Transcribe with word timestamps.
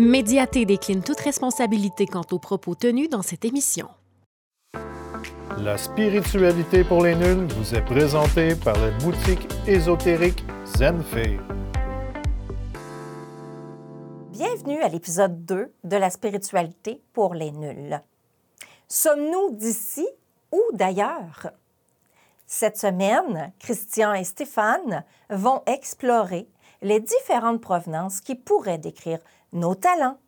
Médiaté 0.00 0.64
décline 0.64 1.02
toute 1.02 1.18
responsabilité 1.18 2.06
quant 2.06 2.22
aux 2.30 2.38
propos 2.38 2.76
tenus 2.76 3.10
dans 3.10 3.22
cette 3.22 3.44
émission. 3.44 3.88
La 5.58 5.76
spiritualité 5.76 6.84
pour 6.84 7.02
les 7.02 7.16
nuls 7.16 7.48
vous 7.48 7.74
est 7.74 7.84
présentée 7.84 8.54
par 8.54 8.78
la 8.78 8.92
boutique 8.92 9.48
ésotérique 9.66 10.44
Zenfei. 10.64 11.40
Bienvenue 14.30 14.80
à 14.82 14.88
l'épisode 14.88 15.44
2 15.44 15.72
de 15.82 15.96
la 15.96 16.10
spiritualité 16.10 17.02
pour 17.12 17.34
les 17.34 17.50
nuls. 17.50 18.00
Sommes-nous 18.86 19.56
d'ici 19.56 20.06
ou 20.52 20.62
d'ailleurs? 20.74 21.50
Cette 22.46 22.76
semaine, 22.76 23.52
Christian 23.58 24.14
et 24.14 24.22
Stéphane 24.22 25.04
vont 25.28 25.62
explorer 25.66 26.46
les 26.82 27.00
différentes 27.00 27.60
provenances 27.60 28.20
qui 28.20 28.36
pourraient 28.36 28.78
décrire 28.78 29.18
nos 29.52 29.74
talents, 29.74 30.18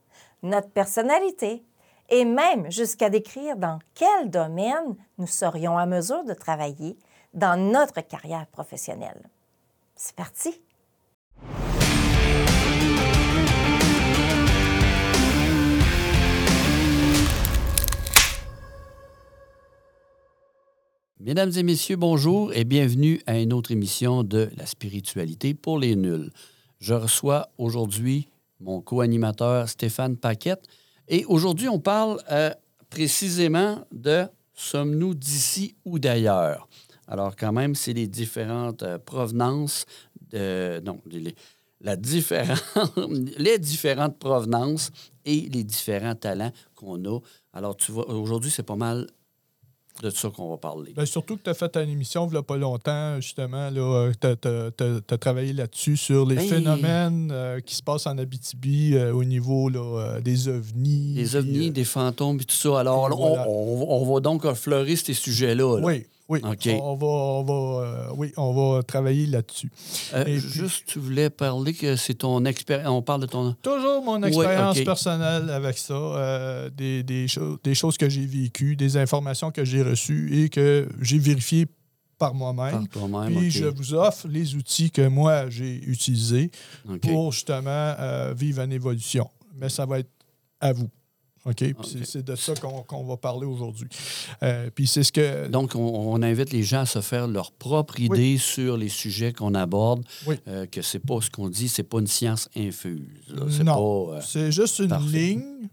notre 0.43 0.71
personnalité 0.71 1.63
et 2.09 2.25
même 2.25 2.71
jusqu'à 2.71 3.11
décrire 3.11 3.57
dans 3.57 3.79
quel 3.95 4.31
domaine 4.31 4.97
nous 5.19 5.27
serions 5.27 5.79
à 5.79 5.87
mesure 5.87 6.25
de 6.25 6.35
travailler 6.35 6.97
dans 7.35 7.61
notre 7.61 8.01
carrière 8.01 8.47
professionnelle. 8.47 9.29
C'est 9.95 10.17
parti! 10.17 10.61
Mesdames 21.23 21.53
et 21.55 21.63
messieurs, 21.63 21.97
bonjour 21.97 22.51
et 22.55 22.65
bienvenue 22.65 23.21
à 23.27 23.39
une 23.39 23.53
autre 23.53 23.73
émission 23.73 24.25
de 24.25 24.51
La 24.57 24.65
spiritualité 24.65 25.53
pour 25.53 25.79
les 25.79 25.95
nuls. 25.95 26.33
Je 26.81 26.95
reçois 26.95 27.51
aujourd'hui 27.59 28.31
mon 28.61 28.81
co-animateur 28.81 29.69
Stéphane 29.69 30.17
Paquette. 30.17 30.65
Et 31.09 31.25
aujourd'hui, 31.25 31.69
on 31.69 31.81
parle 31.81 32.21
euh, 32.31 32.51
précisément 32.89 33.85
de 33.93 34.27
sommes-nous 34.55 35.15
d'ici 35.15 35.75
ou 35.85 35.99
d'ailleurs? 35.99 36.69
Alors, 37.09 37.35
quand 37.35 37.53
même, 37.53 37.75
c'est 37.75 37.93
les 37.93 38.07
différentes 38.07 38.83
euh, 38.83 38.99
provenances 38.99 39.87
de. 40.31 40.81
Non, 40.85 41.01
la 41.83 41.97
les 43.39 43.59
différentes 43.59 44.19
provenances 44.19 44.91
et 45.25 45.49
les 45.49 45.65
différents 45.65 46.15
talents 46.15 46.53
qu'on 46.75 47.03
a. 47.07 47.21
Alors, 47.53 47.77
tu 47.77 47.91
vois, 47.91 48.09
aujourd'hui, 48.11 48.51
c'est 48.51 48.63
pas 48.63 48.77
mal 48.77 49.07
de 50.03 50.11
ça 50.11 50.31
qu'on 50.31 50.51
va 50.51 50.57
parler. 50.57 50.93
Bien, 50.93 51.05
surtout 51.05 51.37
que 51.37 51.43
tu 51.45 51.51
as 51.51 51.55
fait 51.55 51.77
une 51.77 51.91
émission 51.91 52.27
il 52.27 52.33
n'y 52.33 52.39
a 52.39 52.43
pas 52.43 52.57
longtemps, 52.57 53.21
justement. 53.21 53.71
Tu 53.71 54.27
as, 54.27 55.19
travaillé 55.19 55.53
là-dessus 55.53 55.97
sur 55.97 56.27
les 56.27 56.39
phénomènes 56.39 57.31
euh, 57.33 57.61
qui 57.61 57.75
se 57.75 57.83
passent 57.83 58.07
en 58.07 58.17
Abitibi 58.17 58.95
euh, 58.95 59.13
au 59.13 59.25
niveau 59.25 59.69
là, 59.69 60.21
des 60.21 60.49
ovnis. 60.49 61.15
Des 61.15 61.37
ovnis, 61.37 61.69
euh, 61.69 61.73
des 61.73 61.85
fantômes 61.85 62.41
et 62.41 62.45
tout 62.45 62.57
ça. 62.57 62.81
Alors, 62.81 63.11
on, 63.49 64.13
va 64.13 64.21
donc 64.21 64.51
fleurir 64.55 64.99
ces 64.99 65.15
sujets-là. 65.15 65.79
Là. 65.79 65.87
Oui. 65.87 66.07
Oui, 66.31 66.41
on, 66.45 66.95
va, 66.95 67.07
on 67.07 67.43
va, 67.43 67.85
euh, 67.85 68.07
oui, 68.17 68.33
on 68.37 68.53
va 68.53 68.85
travailler 68.85 69.27
là-dessus. 69.27 69.69
Euh, 70.15 70.39
juste, 70.39 70.85
tu 70.87 71.01
voulais 71.01 71.29
parler 71.29 71.75
que 71.75 71.97
c'est 71.97 72.15
ton 72.15 72.45
expérience. 72.45 72.89
On 72.89 73.03
parle 73.03 73.23
de 73.23 73.27
ton. 73.27 73.53
Toujours 73.55 74.01
mon 74.05 74.23
expérience 74.23 74.81
personnelle 74.83 75.51
avec 75.51 75.77
ça, 75.77 75.95
euh, 75.95 76.71
des, 76.71 77.03
des, 77.03 77.27
des 77.65 77.75
choses 77.75 77.99
que 77.99 78.09
j'ai 78.09 78.27
vécues, 78.27 78.77
des 78.77 78.97
informations 78.97 79.51
que 79.51 79.65
j'ai 79.65 79.83
reçues 79.83 80.45
et 80.45 80.49
que 80.49 80.89
j'ai 81.01 81.19
vérifiées 81.19 81.67
par 82.17 82.33
moi-même. 82.33 82.87
Puis 83.27 83.51
je 83.51 83.65
vous 83.65 83.95
offre 83.95 84.29
les 84.29 84.55
outils 84.55 84.93
que 84.93 85.09
moi 85.09 85.51
j'ai 85.51 85.83
utilisés 85.85 86.53
pour 87.03 87.33
justement 87.33 87.97
vivre 88.37 88.63
une 88.63 88.73
évolution. 88.73 89.29
Mais 89.57 89.69
ça 89.69 89.85
va 89.85 89.99
être 89.99 90.11
à 90.61 90.73
vous. 90.73 90.91
OK? 91.47 91.65
C'est 92.05 92.23
de 92.25 92.37
ça 92.37 92.55
qu'on 92.55 93.05
va 93.05 93.17
parler 93.17 93.47
aujourd'hui. 93.47 93.89
Euh, 94.43 94.71
puis 94.75 94.87
c'est 94.87 95.03
ce 95.03 95.13
que. 95.13 95.49
Donc, 95.49 95.75
on, 95.75 96.21
invite 96.23 96.53
les 96.53 96.63
gens 96.63 96.81
à 96.81 96.87
se 96.87 97.01
faire 97.01 97.27
leur 97.29 97.51
propre 97.53 97.99
idée 97.99 98.37
sur 98.37 98.77
les 98.77 98.91
sujets 98.91 99.33
qu'on 99.33 99.55
aborde. 99.55 100.05
Oui. 100.27 100.37
Euh, 100.49 100.67
que 100.67 100.83
c'est 100.83 100.99
pas 100.99 101.21
ce 101.21 101.31
qu'on 101.31 101.49
dit, 101.49 101.69
c'est 101.69 101.83
pas 101.83 101.99
une 101.99 102.07
science 102.07 102.49
infuse. 102.57 103.35
Non. 103.65 104.13
Euh, 104.13 104.21
c'est 104.23 104.53
juste 104.53 104.81
une 104.81 104.95
ligne. 105.11 105.69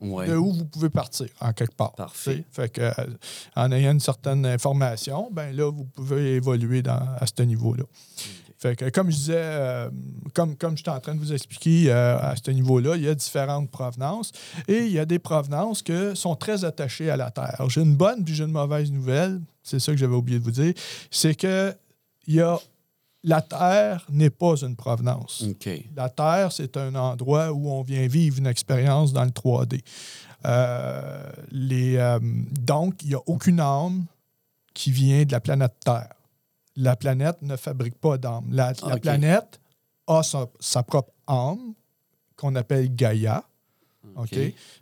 de 0.00 0.36
où 0.36 0.52
vous 0.52 0.64
pouvez 0.64 0.90
partir, 0.90 1.26
en 1.40 1.52
quelque 1.52 1.74
part. 1.74 1.94
Parfait. 1.94 2.44
Fait 2.52 2.68
que, 2.68 2.92
en 3.56 3.72
ayant 3.72 3.92
une 3.92 4.00
certaine 4.00 4.46
information, 4.46 5.28
ben 5.32 5.54
là, 5.56 5.68
vous 5.70 5.84
pouvez 5.86 6.36
évoluer 6.36 6.82
dans, 6.82 7.16
à 7.18 7.24
ce 7.26 7.42
niveau-là. 7.42 7.84
Fait 8.58 8.74
que, 8.74 8.90
comme 8.90 9.08
je 9.08 9.16
disais, 9.16 9.34
euh, 9.36 9.88
comme, 10.34 10.56
comme 10.56 10.76
je 10.76 10.82
suis 10.82 10.90
en 10.90 10.98
train 10.98 11.14
de 11.14 11.20
vous 11.20 11.32
expliquer 11.32 11.92
euh, 11.92 12.18
à 12.18 12.34
ce 12.34 12.50
niveau-là, 12.50 12.96
il 12.96 13.04
y 13.04 13.08
a 13.08 13.14
différentes 13.14 13.70
provenances 13.70 14.32
et 14.66 14.78
il 14.78 14.90
y 14.90 14.98
a 14.98 15.04
des 15.04 15.20
provenances 15.20 15.80
qui 15.80 15.92
sont 16.14 16.34
très 16.34 16.64
attachées 16.64 17.08
à 17.08 17.16
la 17.16 17.30
Terre. 17.30 17.62
J'ai 17.68 17.82
une 17.82 17.94
bonne 17.94 18.24
puis 18.24 18.34
j'ai 18.34 18.44
une 18.44 18.50
mauvaise 18.50 18.90
nouvelle, 18.90 19.40
c'est 19.62 19.78
ça 19.78 19.92
que 19.92 19.98
j'avais 19.98 20.16
oublié 20.16 20.40
de 20.40 20.44
vous 20.44 20.50
dire, 20.50 20.74
c'est 21.08 21.36
que 21.36 21.72
il 22.26 22.34
y 22.34 22.40
a 22.40 22.58
la 23.22 23.42
Terre 23.42 24.04
n'est 24.10 24.30
pas 24.30 24.56
une 24.56 24.74
provenance. 24.74 25.42
La 25.94 26.08
Terre, 26.08 26.50
c'est 26.50 26.76
un 26.76 26.94
endroit 26.96 27.52
où 27.52 27.70
on 27.70 27.82
vient 27.82 28.06
vivre 28.08 28.38
une 28.38 28.46
expérience 28.46 29.12
dans 29.12 29.24
le 29.24 29.30
3D. 29.30 29.80
Euh, 30.46 31.30
les, 31.50 32.18
donc, 32.60 32.94
il 33.02 33.08
n'y 33.08 33.14
a 33.14 33.20
aucune 33.26 33.60
âme 33.60 34.04
qui 34.72 34.92
vient 34.92 35.24
de 35.24 35.32
la 35.32 35.40
planète 35.40 35.74
Terre 35.84 36.17
la 36.78 36.96
planète 36.96 37.42
ne 37.42 37.56
fabrique 37.56 37.98
pas 37.98 38.16
d'âme. 38.18 38.46
La, 38.50 38.72
planète 39.02 39.60
a 40.06 40.22
sa, 40.22 40.82
propre 40.84 41.12
âme, 41.26 41.74
qu'on 42.36 42.54
appelle 42.54 42.94
Gaïa. 42.94 43.44
OK? 44.16 44.36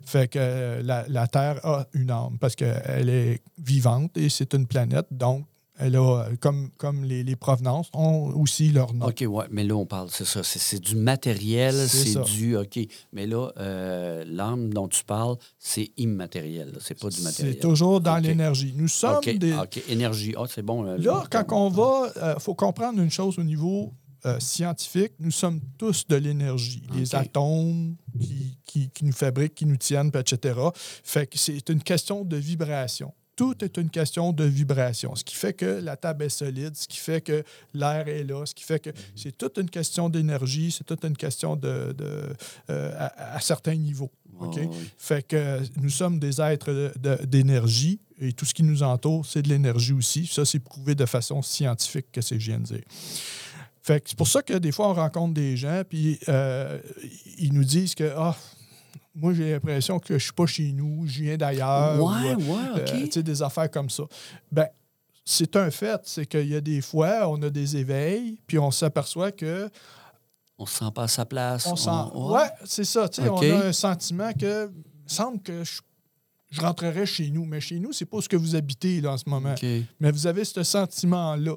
Fait 0.05 0.27
que 0.27 0.39
euh, 0.39 0.81
la, 0.83 1.27
Terre 1.27 1.59
a 1.65 1.87
une 1.93 2.11
âme 2.11 2.37
parce 2.39 2.55
qu'elle 2.55 3.09
est 3.09 3.41
vivante 3.57 4.15
et 4.15 4.29
c'est 4.29 4.53
une 4.53 4.67
planète, 4.67 5.07
donc 5.11 5.45
elle 5.79 5.95
a, 5.95 6.25
comme, 6.39 6.69
comme 6.77 7.03
les, 7.03 7.35
provenances, 7.35 7.89
ont 7.93 8.31
aussi 8.35 8.71
leur 8.71 8.93
nom. 8.93 9.07
OK, 9.07 9.23
ouais, 9.27 9.45
mais 9.51 9.63
là, 9.63 9.75
on 9.75 9.85
parle, 9.85 10.09
c'est 10.11 10.25
ça, 10.25 10.41
c'est 10.43 10.79
du 10.79 10.95
matériel, 10.95 11.75
c'est 11.87 12.19
du. 12.21 12.57
OK, 12.57 12.79
mais 13.13 13.27
là, 13.27 13.51
euh, 13.57 14.23
l'âme 14.27 14.73
dont 14.73 14.87
tu 14.87 15.03
parles, 15.03 15.35
c'est 15.59 15.91
immatériel, 15.97 16.77
c'est 16.79 16.99
pas 16.99 17.09
du 17.09 17.21
matériel. 17.21 17.53
C'est 17.53 17.59
toujours 17.59 18.01
dans 18.01 18.17
l'énergie. 18.17 18.73
Nous 18.75 18.87
sommes 18.87 19.21
des. 19.23 19.53
OK, 19.53 19.81
énergie. 19.89 20.33
Ah, 20.37 20.45
c'est 20.49 20.63
bon. 20.63 20.83
Là, 20.83 21.23
quand 21.29 21.45
on 21.51 21.69
va, 21.69 22.11
il 22.15 22.21
euh, 22.21 22.39
faut 22.39 22.55
comprendre 22.55 23.01
une 23.01 23.11
chose 23.11 23.37
au 23.39 23.43
niveau 23.43 23.93
euh, 24.25 24.39
scientifique, 24.39 25.13
nous 25.19 25.31
sommes 25.31 25.61
tous 25.77 26.07
de 26.07 26.15
l'énergie. 26.15 26.81
Les 26.95 27.13
atomes 27.13 27.95
qui, 28.19 28.57
qui, 28.65 28.89
qui, 28.89 29.05
nous 29.05 29.13
fabriquent, 29.13 29.53
qui 29.53 29.65
nous 29.65 29.77
tiennent, 29.77 30.11
etc. 30.13 30.59
Fait 31.03 31.27
que 31.27 31.37
c'est 31.37 31.69
une 31.69 31.83
question 31.83 32.25
de 32.25 32.35
vibration 32.35 33.13
tout 33.37 33.63
est 33.63 33.77
une 33.77 33.89
question 33.89 34.33
de 34.33 34.43
vibration. 34.43 35.15
Ce 35.15 35.23
qui 35.23 35.35
fait 35.35 35.53
que 35.53 35.65
la 35.65 35.95
table 35.95 36.25
est 36.25 36.29
solide, 36.29 36.75
ce 36.75 36.87
qui 36.87 36.97
fait 36.97 37.21
que 37.21 37.43
l'air 37.73 38.07
est 38.07 38.23
là, 38.23 38.45
ce 38.45 38.53
qui 38.53 38.63
fait 38.63 38.79
que 38.79 38.89
c'est 39.15 39.37
toute 39.37 39.57
une 39.59 39.69
question 39.69 40.09
d'énergie, 40.09 40.71
c'est 40.71 40.83
toute 40.83 41.05
une 41.05 41.15
question 41.15 41.55
de, 41.55 41.95
euh, 42.69 43.09
à, 43.15 43.39
certains 43.39 43.75
niveaux. 43.75 44.11
Fait 44.97 45.25
que 45.25 45.61
nous 45.79 45.89
sommes 45.89 46.19
des 46.19 46.41
êtres 46.41 46.93
d'énergie 47.25 47.99
et 48.19 48.33
tout 48.33 48.45
ce 48.45 48.53
qui 48.53 48.63
nous 48.63 48.81
entoure, 48.83 49.25
c'est 49.25 49.43
de 49.43 49.49
l'énergie 49.49 49.93
aussi. 49.93 50.25
Ça, 50.25 50.43
c'est 50.43 50.59
prouvé 50.59 50.95
de 50.95 51.05
façon 51.05 51.41
scientifique 51.41 52.07
que 52.11 52.21
c'est 52.21 52.39
je 52.39 52.51
Fait 53.83 54.01
que 54.01 54.09
c'est 54.09 54.17
pour 54.17 54.27
ça 54.27 54.41
que 54.41 54.53
des 54.53 54.71
fois, 54.71 54.89
on 54.89 54.93
rencontre 54.93 55.35
des 55.35 55.57
gens, 55.57 55.83
puis 55.87 56.19
euh, 56.27 56.79
ils 57.37 57.53
nous 57.53 57.63
disent 57.63 57.93
que 57.93 58.11
ah, 58.15 58.35
moi, 59.17 59.33
j'ai 59.33 59.51
l'impression 59.51 59.99
que 59.99 60.09
je 60.09 60.13
ne 60.13 60.19
suis 60.19 60.33
pas 60.33 60.45
chez 60.45 60.71
nous, 60.71 61.07
je 61.07 61.23
viens 61.23 61.37
d'ailleurs. 61.37 61.95
Ouais, 62.01 62.35
ouais, 62.35 62.55
euh, 62.77 62.85
tu 62.85 63.11
sais, 63.11 63.23
des 63.23 63.41
affaires 63.41 63.69
comme 63.69 63.89
ça. 63.89 64.03
Ben, 64.51 64.67
c'est 65.25 65.55
un 65.55 65.71
fait. 65.71 65.99
C'est 66.05 66.25
qu'il 66.25 66.47
y 66.47 66.55
a 66.55 66.61
des 66.61 66.81
fois, 66.81 67.27
on 67.27 67.41
a 67.41 67.49
des 67.49 67.77
éveils, 67.77 68.39
puis 68.45 68.59
on 68.59 68.71
s'aperçoit 68.71 69.31
que. 69.31 69.69
On 70.59 70.65
se 70.65 70.79
sent 70.79 70.91
pas 70.93 71.03
à 71.03 71.07
sa 71.07 71.25
place. 71.25 71.65
On 71.67 71.75
sent. 71.75 71.89
Ouais, 72.15 72.49
c'est 72.63 72.85
ça. 72.85 73.09
Tu 73.09 73.21
sais, 73.21 73.29
on 73.29 73.41
a 73.41 73.65
un 73.67 73.73
sentiment 73.73 74.31
que. 74.33 74.71
Semble 75.07 75.41
que 75.41 75.63
je, 75.63 76.61
rentrerais 76.61 77.05
chez 77.05 77.29
nous. 77.31 77.45
Mais 77.45 77.61
chez 77.61 77.79
nous, 77.79 77.93
c'est 77.93 78.05
pas 78.05 78.21
ce 78.21 78.29
que 78.29 78.35
vous 78.35 78.55
habitez 78.55 79.01
là, 79.01 79.13
en 79.13 79.17
ce 79.17 79.27
moment. 79.27 79.55
Mais 79.99 80.11
vous 80.11 80.27
avez 80.27 80.45
ce 80.45 80.63
sentiment-là 80.63 81.55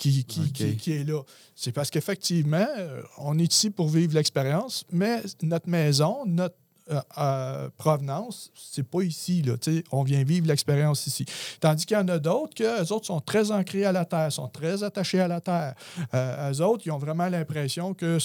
qui, 0.00 0.24
qui, 0.24 0.92
est 0.92 1.04
là. 1.04 1.22
C'est 1.54 1.72
parce 1.72 1.90
qu'effectivement, 1.90 2.66
euh, 2.78 3.02
on 3.18 3.38
est 3.38 3.52
ici 3.52 3.70
pour 3.70 3.88
vivre 3.88 4.14
l'expérience, 4.14 4.84
mais 4.90 5.22
notre 5.42 5.68
maison, 5.68 6.24
notre 6.26 6.56
euh, 6.90 7.00
euh, 7.18 7.68
provenance, 7.76 8.50
c'est 8.54 8.88
pas 8.88 9.02
ici. 9.02 9.42
Là, 9.42 9.54
on 9.92 10.02
vient 10.02 10.24
vivre 10.24 10.46
l'expérience 10.46 11.06
ici. 11.06 11.24
Tandis 11.60 11.84
qu'il 11.84 11.96
y 11.96 12.00
en 12.00 12.08
a 12.08 12.18
d'autres 12.18 12.54
qui, 12.54 12.64
eux 12.64 12.92
autres, 12.92 13.06
sont 13.06 13.20
très 13.20 13.50
ancrés 13.52 13.84
à 13.84 13.92
la 13.92 14.04
terre, 14.04 14.32
sont 14.32 14.48
très 14.48 14.82
attachés 14.82 15.20
à 15.20 15.28
la 15.28 15.40
terre. 15.40 15.74
Euh, 16.14 16.50
eux 16.52 16.62
autres, 16.62 16.84
ils 16.86 16.90
ont 16.90 16.98
vraiment 16.98 17.28
l'impression 17.28 17.94
qu'ils 17.94 18.18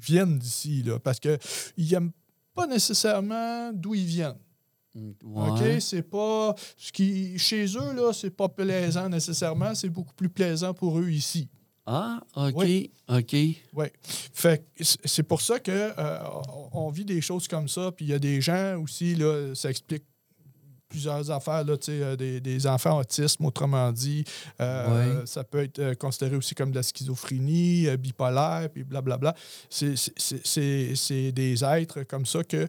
viennent 0.00 0.38
d'ici, 0.38 0.84
parce 1.02 1.18
qu'ils 1.18 1.38
n'aiment 1.76 2.12
pas 2.54 2.66
nécessairement 2.66 3.72
d'où 3.72 3.94
ils 3.94 4.06
viennent. 4.06 4.38
OK? 4.94 5.80
C'est 5.80 6.02
pas. 6.02 6.54
Ce 6.76 6.90
qui, 6.92 7.38
chez 7.38 7.64
eux, 7.76 7.92
là, 7.94 8.12
c'est 8.12 8.30
pas 8.30 8.48
plaisant 8.48 9.08
nécessairement, 9.08 9.74
c'est 9.74 9.88
beaucoup 9.88 10.14
plus 10.14 10.28
plaisant 10.28 10.74
pour 10.74 10.98
eux 10.98 11.10
ici. 11.10 11.48
Ah, 11.86 12.20
OK, 12.36 12.54
Oui. 12.56 12.90
OK. 13.08 13.32
Oui. 13.32 13.86
Fait 14.04 14.64
c'est 15.04 15.22
pour 15.22 15.40
ça 15.40 15.58
que 15.58 15.70
euh, 15.98 16.18
on 16.72 16.88
vit 16.90 17.04
des 17.04 17.20
choses 17.20 17.48
comme 17.48 17.68
ça. 17.68 17.90
Puis 17.90 18.04
il 18.04 18.08
y 18.08 18.14
a 18.14 18.18
des 18.18 18.40
gens 18.40 18.80
aussi, 18.80 19.14
là, 19.16 19.54
ça 19.54 19.70
explique 19.70 20.04
plusieurs 20.90 21.30
affaires, 21.30 21.64
là, 21.64 21.76
euh, 21.88 22.16
des, 22.16 22.40
des 22.40 22.66
enfants 22.66 22.98
autistes, 22.98 23.40
autrement 23.40 23.90
dit. 23.92 24.24
Euh. 24.60 25.24
Ça 25.24 25.44
peut 25.44 25.62
être 25.62 25.78
euh, 25.78 25.94
considéré 25.94 26.36
aussi 26.36 26.54
comme 26.54 26.72
de 26.72 26.76
la 26.76 26.82
schizophrénie, 26.82 27.86
euh, 27.86 27.96
bipolaire, 27.96 28.68
puis 28.70 28.84
blablabla. 28.84 29.34
C'est- 29.70 29.94
des 31.32 31.64
êtres 31.64 32.02
comme 32.02 32.26
ça 32.26 32.42
que 32.44 32.68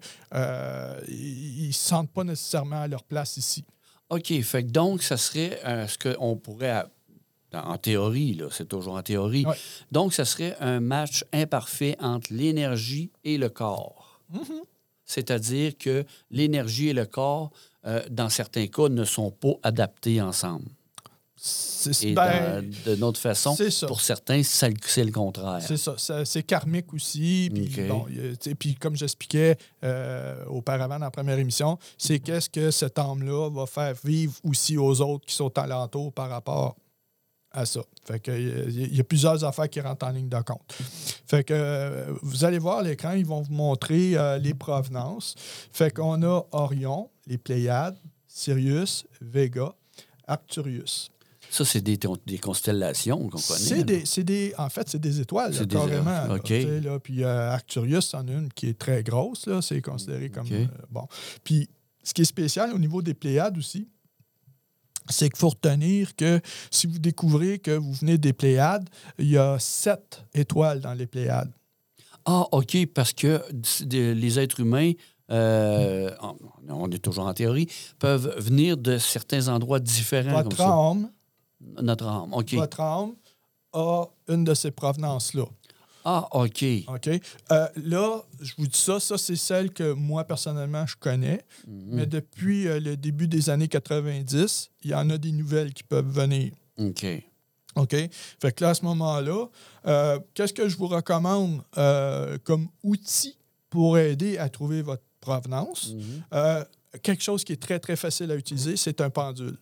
ils 1.08 1.68
ne 1.68 1.72
se 1.72 1.80
sentent 1.80 2.12
pas 2.12 2.24
nécessairement 2.24 2.82
à 2.82 2.88
leur 2.88 3.04
place 3.04 3.38
ici. 3.38 3.66
OK. 4.10 4.42
Fait 4.44 4.64
que 4.64 4.70
donc, 4.70 5.02
ça 5.02 5.18
serait 5.18 5.60
ce 5.88 5.98
qu'on 5.98 6.38
pourrait. 6.38 6.86
En 7.54 7.78
théorie, 7.78 8.36
là, 8.36 8.48
c'est 8.50 8.68
toujours 8.68 8.94
en 8.94 9.02
théorie. 9.02 9.46
Ouais. 9.46 9.58
Donc, 9.92 10.14
ça 10.14 10.24
serait 10.24 10.56
un 10.62 10.80
match 10.80 11.26
imparfait 11.34 11.98
entre 12.00 12.34
l'énergie 12.34 13.12
et 13.26 13.38
le 13.38 13.50
corps. 13.50 14.22
Mm-hmm. 14.34 14.62
C'est-à-dire 15.04 15.78
que 15.78 16.06
l'énergie 16.30 16.88
et 16.88 16.94
le 16.94 17.06
corps, 17.06 17.52
euh, 17.86 18.02
dans 18.10 18.30
certains 18.30 18.68
cas, 18.68 18.90
ne 18.90 19.04
sont 19.06 19.32
pas 19.32 19.54
adaptés 19.64 20.22
ensemble. 20.22 20.66
C'est 21.44 22.04
Et 22.04 22.14
ben, 22.14 22.64
de 22.86 22.96
notre 22.98 23.20
façon, 23.20 23.56
pour 23.88 24.02
certains, 24.02 24.44
c'est 24.44 25.04
le 25.04 25.12
contraire. 25.12 25.60
C'est 25.66 25.76
ça, 25.78 25.96
c'est 26.24 26.44
karmique 26.44 26.94
aussi. 26.94 27.50
Puis, 27.52 27.82
bon, 27.88 28.06
puis 28.60 28.76
comme 28.76 28.96
j'expliquais 28.96 29.58
euh, 29.84 30.46
auparavant 30.46 31.00
dans 31.00 31.06
la 31.06 31.10
première 31.10 31.40
émission, 31.40 31.80
c'est 31.98 32.20
qu'est-ce 32.20 32.48
que 32.50 32.70
cet 32.70 33.00
homme-là 33.00 33.50
va 33.50 33.66
faire 33.66 33.96
vivre 34.04 34.34
aussi 34.44 34.78
aux 34.78 35.02
autres 35.02 35.26
qui 35.26 35.34
sont 35.34 35.58
alentours 35.58 36.14
par 36.14 36.30
rapport 36.30 36.76
à 37.54 37.66
ça. 37.66 37.82
Fait 38.06 38.20
que, 38.20 38.32
il 38.32 38.80
y 38.80 38.84
a- 38.84 38.88
il 38.88 38.96
y 38.96 39.00
a 39.02 39.04
plusieurs 39.04 39.44
affaires 39.44 39.68
qui 39.70 39.82
rentrent 39.82 40.06
en 40.06 40.12
ligne 40.12 40.30
de 40.30 40.40
compte. 40.42 40.72
Fait 41.26 41.44
que 41.44 41.54
euh, 41.54 42.14
vous 42.22 42.46
allez 42.46 42.60
voir 42.60 42.82
l'écran, 42.84 43.12
ils 43.14 43.26
vont 43.26 43.42
vous 43.42 43.52
montrer 43.54 44.16
euh, 44.16 44.38
les 44.38 44.54
provenances. 44.54 45.34
Fait 45.74 45.92
qu'on 45.92 46.22
a 46.24 46.44
Orion, 46.52 47.10
les 47.32 47.38
Pléiades, 47.38 47.98
Sirius, 48.28 49.06
Vega, 49.22 49.74
Arcturus. 50.28 51.10
Ça, 51.50 51.66
c'est 51.66 51.82
des, 51.82 51.98
des 52.26 52.38
constellations 52.38 53.28
qu'on 53.30 53.40
connaît. 53.40 53.84
Des, 53.84 54.06
c'est 54.06 54.24
des- 54.24 54.54
en 54.58 54.70
fait, 54.70 54.88
c'est 54.90 55.00
des 55.00 55.20
étoiles, 55.20 55.52
là, 55.52 55.58
C'est 55.60 55.66
des- 55.66 55.76
carrément. 55.76 56.28
là, 56.28 56.80
là. 56.82 57.00
Puis 57.00 57.24
euh, 57.24 57.52
Arcturus, 57.52 58.14
en 58.14 58.28
une 58.28 58.50
qui 58.54 58.68
est 58.68 58.78
très 58.78 59.04
grosse, 59.04 59.48
là, 59.48 59.62
c'est 59.62 59.82
considéré 59.82 60.30
comme... 60.30 60.48
Euh, 60.52 60.66
bon. 60.90 61.08
Puis 61.44 61.68
ce 62.04 62.14
qui 62.14 62.22
est 62.22 62.26
spécial 62.26 62.74
au 62.74 62.78
niveau 62.80 63.02
des 63.02 63.14
Pléiades 63.14 63.58
aussi, 63.58 63.88
c'est 65.10 65.30
qu'il 65.30 65.40
faut 65.40 65.50
retenir 65.50 66.16
que 66.16 66.40
si 66.70 66.88
vous 66.88 67.00
découvrez 67.00 67.60
que 67.60 67.72
vous 67.72 67.94
venez 67.94 68.18
des 68.18 68.34
Pléiades, 68.34 68.88
il 69.20 69.30
y 69.30 69.38
a 69.38 69.58
sept 69.60 70.24
étoiles 70.34 70.80
dans 70.80 70.94
les 70.94 71.08
Pléiades. 71.08 71.52
Ah, 72.24 72.46
OK, 72.52 72.78
parce 72.94 73.12
que 73.14 73.42
les 73.90 74.40
êtres 74.40 74.60
humains, 74.60 74.92
euh, 75.32 76.12
on- 76.70 76.90
est 76.92 77.00
toujours 77.00 77.26
en 77.26 77.34
théorie, 77.34 77.68
peuvent 78.00 78.36
venir 78.38 78.78
de 78.78 78.98
certains 78.98 79.48
endroits 79.48 79.80
différents 79.80 80.44
Votre 80.44 80.50
comme 80.50 80.58
ça. 80.58 80.74
âme, 80.74 81.12
Notre 81.82 82.08
âme, 82.08 82.34
OK. 82.34 82.54
votre 82.56 82.80
âme 82.80 83.14
a 83.74 84.06
une 84.28 84.44
de 84.44 84.54
ces 84.54 84.72
provenances-là. 84.72 85.46
Ah, 86.04 86.28
OK. 86.32 86.66
OK? 86.88 87.08
Euh, 87.52 87.68
là, 87.76 88.22
je 88.40 88.54
vous 88.58 88.66
dis 88.68 88.78
ça, 88.80 89.00
ça, 89.00 89.18
c'est 89.20 89.36
celle 89.36 89.72
que 89.72 89.94
moi, 89.94 90.24
personnellement, 90.24 90.86
je 90.88 90.96
connais. 90.96 91.42
Mhm. 91.68 91.84
Mais 91.92 92.06
depuis 92.08 92.68
euh, 92.68 92.80
le 92.80 92.98
début 92.98 93.28
des 93.28 93.52
années 93.52 93.68
90, 93.68 94.72
il 94.84 94.90
y 94.90 94.96
en 94.96 95.10
a 95.12 95.18
des 95.20 95.32
nouvelles 95.32 95.74
qui 95.74 95.84
peuvent 95.84 96.10
venir. 96.10 96.52
OK. 96.80 97.06
OK? 97.76 97.96
Fait 98.42 98.52
que 98.52 98.64
là, 98.64 98.72
à 98.72 98.74
ce 98.74 98.84
moment-là, 98.86 99.46
euh, 99.86 100.20
qu'est-ce 100.34 100.54
que 100.54 100.68
je 100.68 100.76
vous 100.76 100.88
recommande 100.88 101.62
comme 102.44 102.68
outil 102.84 103.38
pour 103.70 103.98
aider 104.00 104.38
à 104.40 104.50
trouver 104.50 104.82
votre 104.82 105.04
provenance? 105.22 105.92
Mhm. 105.94 106.24
Euh, 106.34 106.66
quelque 107.02 107.24
chose 107.24 107.44
qui 107.46 107.54
est 107.54 107.62
très, 107.62 107.80
très 107.80 107.96
facile 107.96 108.30
à 108.32 108.36
utiliser, 108.36 108.76
c'est 108.76 109.00
un 109.00 109.10
pendule. 109.10 109.58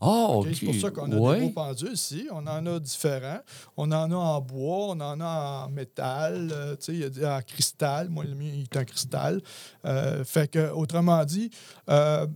Ah, 0.00 0.26
OK? 0.28 0.46
OK. 0.48 0.54
C'est 0.58 0.66
pour 0.66 0.74
ça 0.74 0.90
qu'on 0.90 1.10
a 1.10 1.16
Ouais. 1.16 1.40
des 1.40 1.46
beaux 1.46 1.52
pendules 1.52 1.92
ici. 1.94 2.28
On 2.30 2.46
en 2.46 2.66
a 2.66 2.78
différents. 2.80 3.40
On 3.78 3.90
en 3.92 4.10
a 4.12 4.14
en 4.14 4.40
bois, 4.42 4.88
on 4.88 5.00
en 5.00 5.18
a 5.20 5.64
en 5.66 5.70
métal, 5.70 6.50
euh, 6.52 6.76
tu 6.76 6.84
sais, 6.84 6.92
il 6.94 7.00
y 7.00 7.04
a 7.04 7.08
des- 7.08 7.24
en 7.24 7.40
cristal. 7.40 8.10
Moi, 8.10 8.24
le 8.24 8.34
mien, 8.34 8.50
il 8.54 8.62
est 8.62 8.76
en 8.76 8.84
cristal. 8.84 9.40
Euh, 9.86 10.22
fait 10.22 10.48
que, 10.50 10.70
autrement 10.70 11.24
dit, 11.24 11.50
euh, 11.88 12.26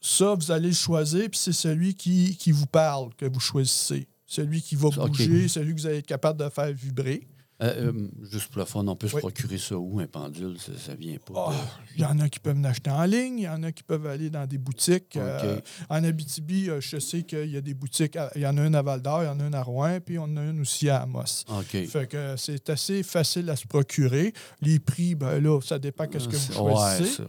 ça, 0.00 0.34
vous 0.34 0.50
allez 0.50 0.68
le 0.68 0.74
choisir, 0.74 1.28
puis 1.30 1.38
c'est 1.38 1.52
celui 1.54 1.94
qui, 1.94 2.36
qui 2.36 2.52
vous 2.52 2.66
parle 2.66 3.14
que 3.14 3.24
vous 3.26 3.40
choisissez. 3.40 4.06
Celui 4.26 4.60
qui 4.62 4.76
va 4.76 4.90
bouger, 4.90 5.48
celui 5.48 5.74
que 5.74 5.80
vous 5.80 5.86
allez 5.86 5.98
être 5.98 6.06
capable 6.06 6.38
de 6.38 6.48
faire 6.50 6.70
vibrer. 6.72 7.26
Euh, 7.62 7.92
euh, 7.92 8.08
juste 8.30 8.46
pour 8.48 8.58
le 8.60 8.64
fun, 8.64 8.86
on 8.86 8.96
peut 8.96 9.08
se 9.08 9.16
procurer 9.18 9.58
ça 9.58 9.76
où, 9.76 10.00
un 10.00 10.06
pendule? 10.06 10.58
Ça, 10.58 10.72
ça 10.78 10.94
vient 10.94 11.18
pas. 11.18 11.48
Ah, 11.50 11.54
Il 11.96 12.02
y 12.02 12.04
en 12.04 12.18
a 12.20 12.28
qui 12.28 12.40
peuvent 12.40 12.60
l'acheter 12.60 12.90
en 12.90 13.04
ligne, 13.04 13.38
il 13.38 13.44
y 13.44 13.48
en 13.48 13.62
a 13.62 13.70
qui 13.72 13.82
peuvent 13.82 14.06
aller 14.06 14.30
dans 14.30 14.46
des 14.46 14.58
boutiques. 14.58 15.16
Euh, 15.16 15.60
en 15.88 16.02
Abitibi, 16.02 16.70
je 16.80 16.98
sais 16.98 17.22
qu'il 17.22 17.50
y 17.50 17.56
a 17.56 17.60
des 17.60 17.74
boutiques. 17.74 18.16
Il 18.34 18.42
y 18.42 18.46
en 18.46 18.56
a 18.56 18.64
une 18.66 18.74
à 18.74 18.82
Val 18.82 19.02
d'Or, 19.02 19.22
il 19.22 19.26
y 19.26 19.28
en 19.28 19.40
a 19.40 19.46
une 19.46 19.54
à 19.54 19.62
Rouen, 19.62 19.98
puis 20.04 20.18
on 20.18 20.24
en 20.24 20.36
a 20.38 20.42
une 20.44 20.60
aussi 20.60 20.88
à 20.88 21.02
Amos. 21.02 21.44
Fait 21.68 22.06
que 22.08 22.34
c'est 22.36 22.70
assez 22.70 23.02
facile 23.02 23.48
à 23.50 23.56
se 23.56 23.66
procurer. 23.66 24.32
Les 24.62 24.78
prix, 24.78 25.14
ben 25.14 25.38
là, 25.40 25.60
ça 25.60 25.78
dépend 25.78 26.06
de 26.06 26.18
ce 26.18 26.28
que 26.28 26.36
vous 26.36 26.60
Ouais, 26.62 26.72
choisissez. 26.74 27.16
ça. 27.16 27.24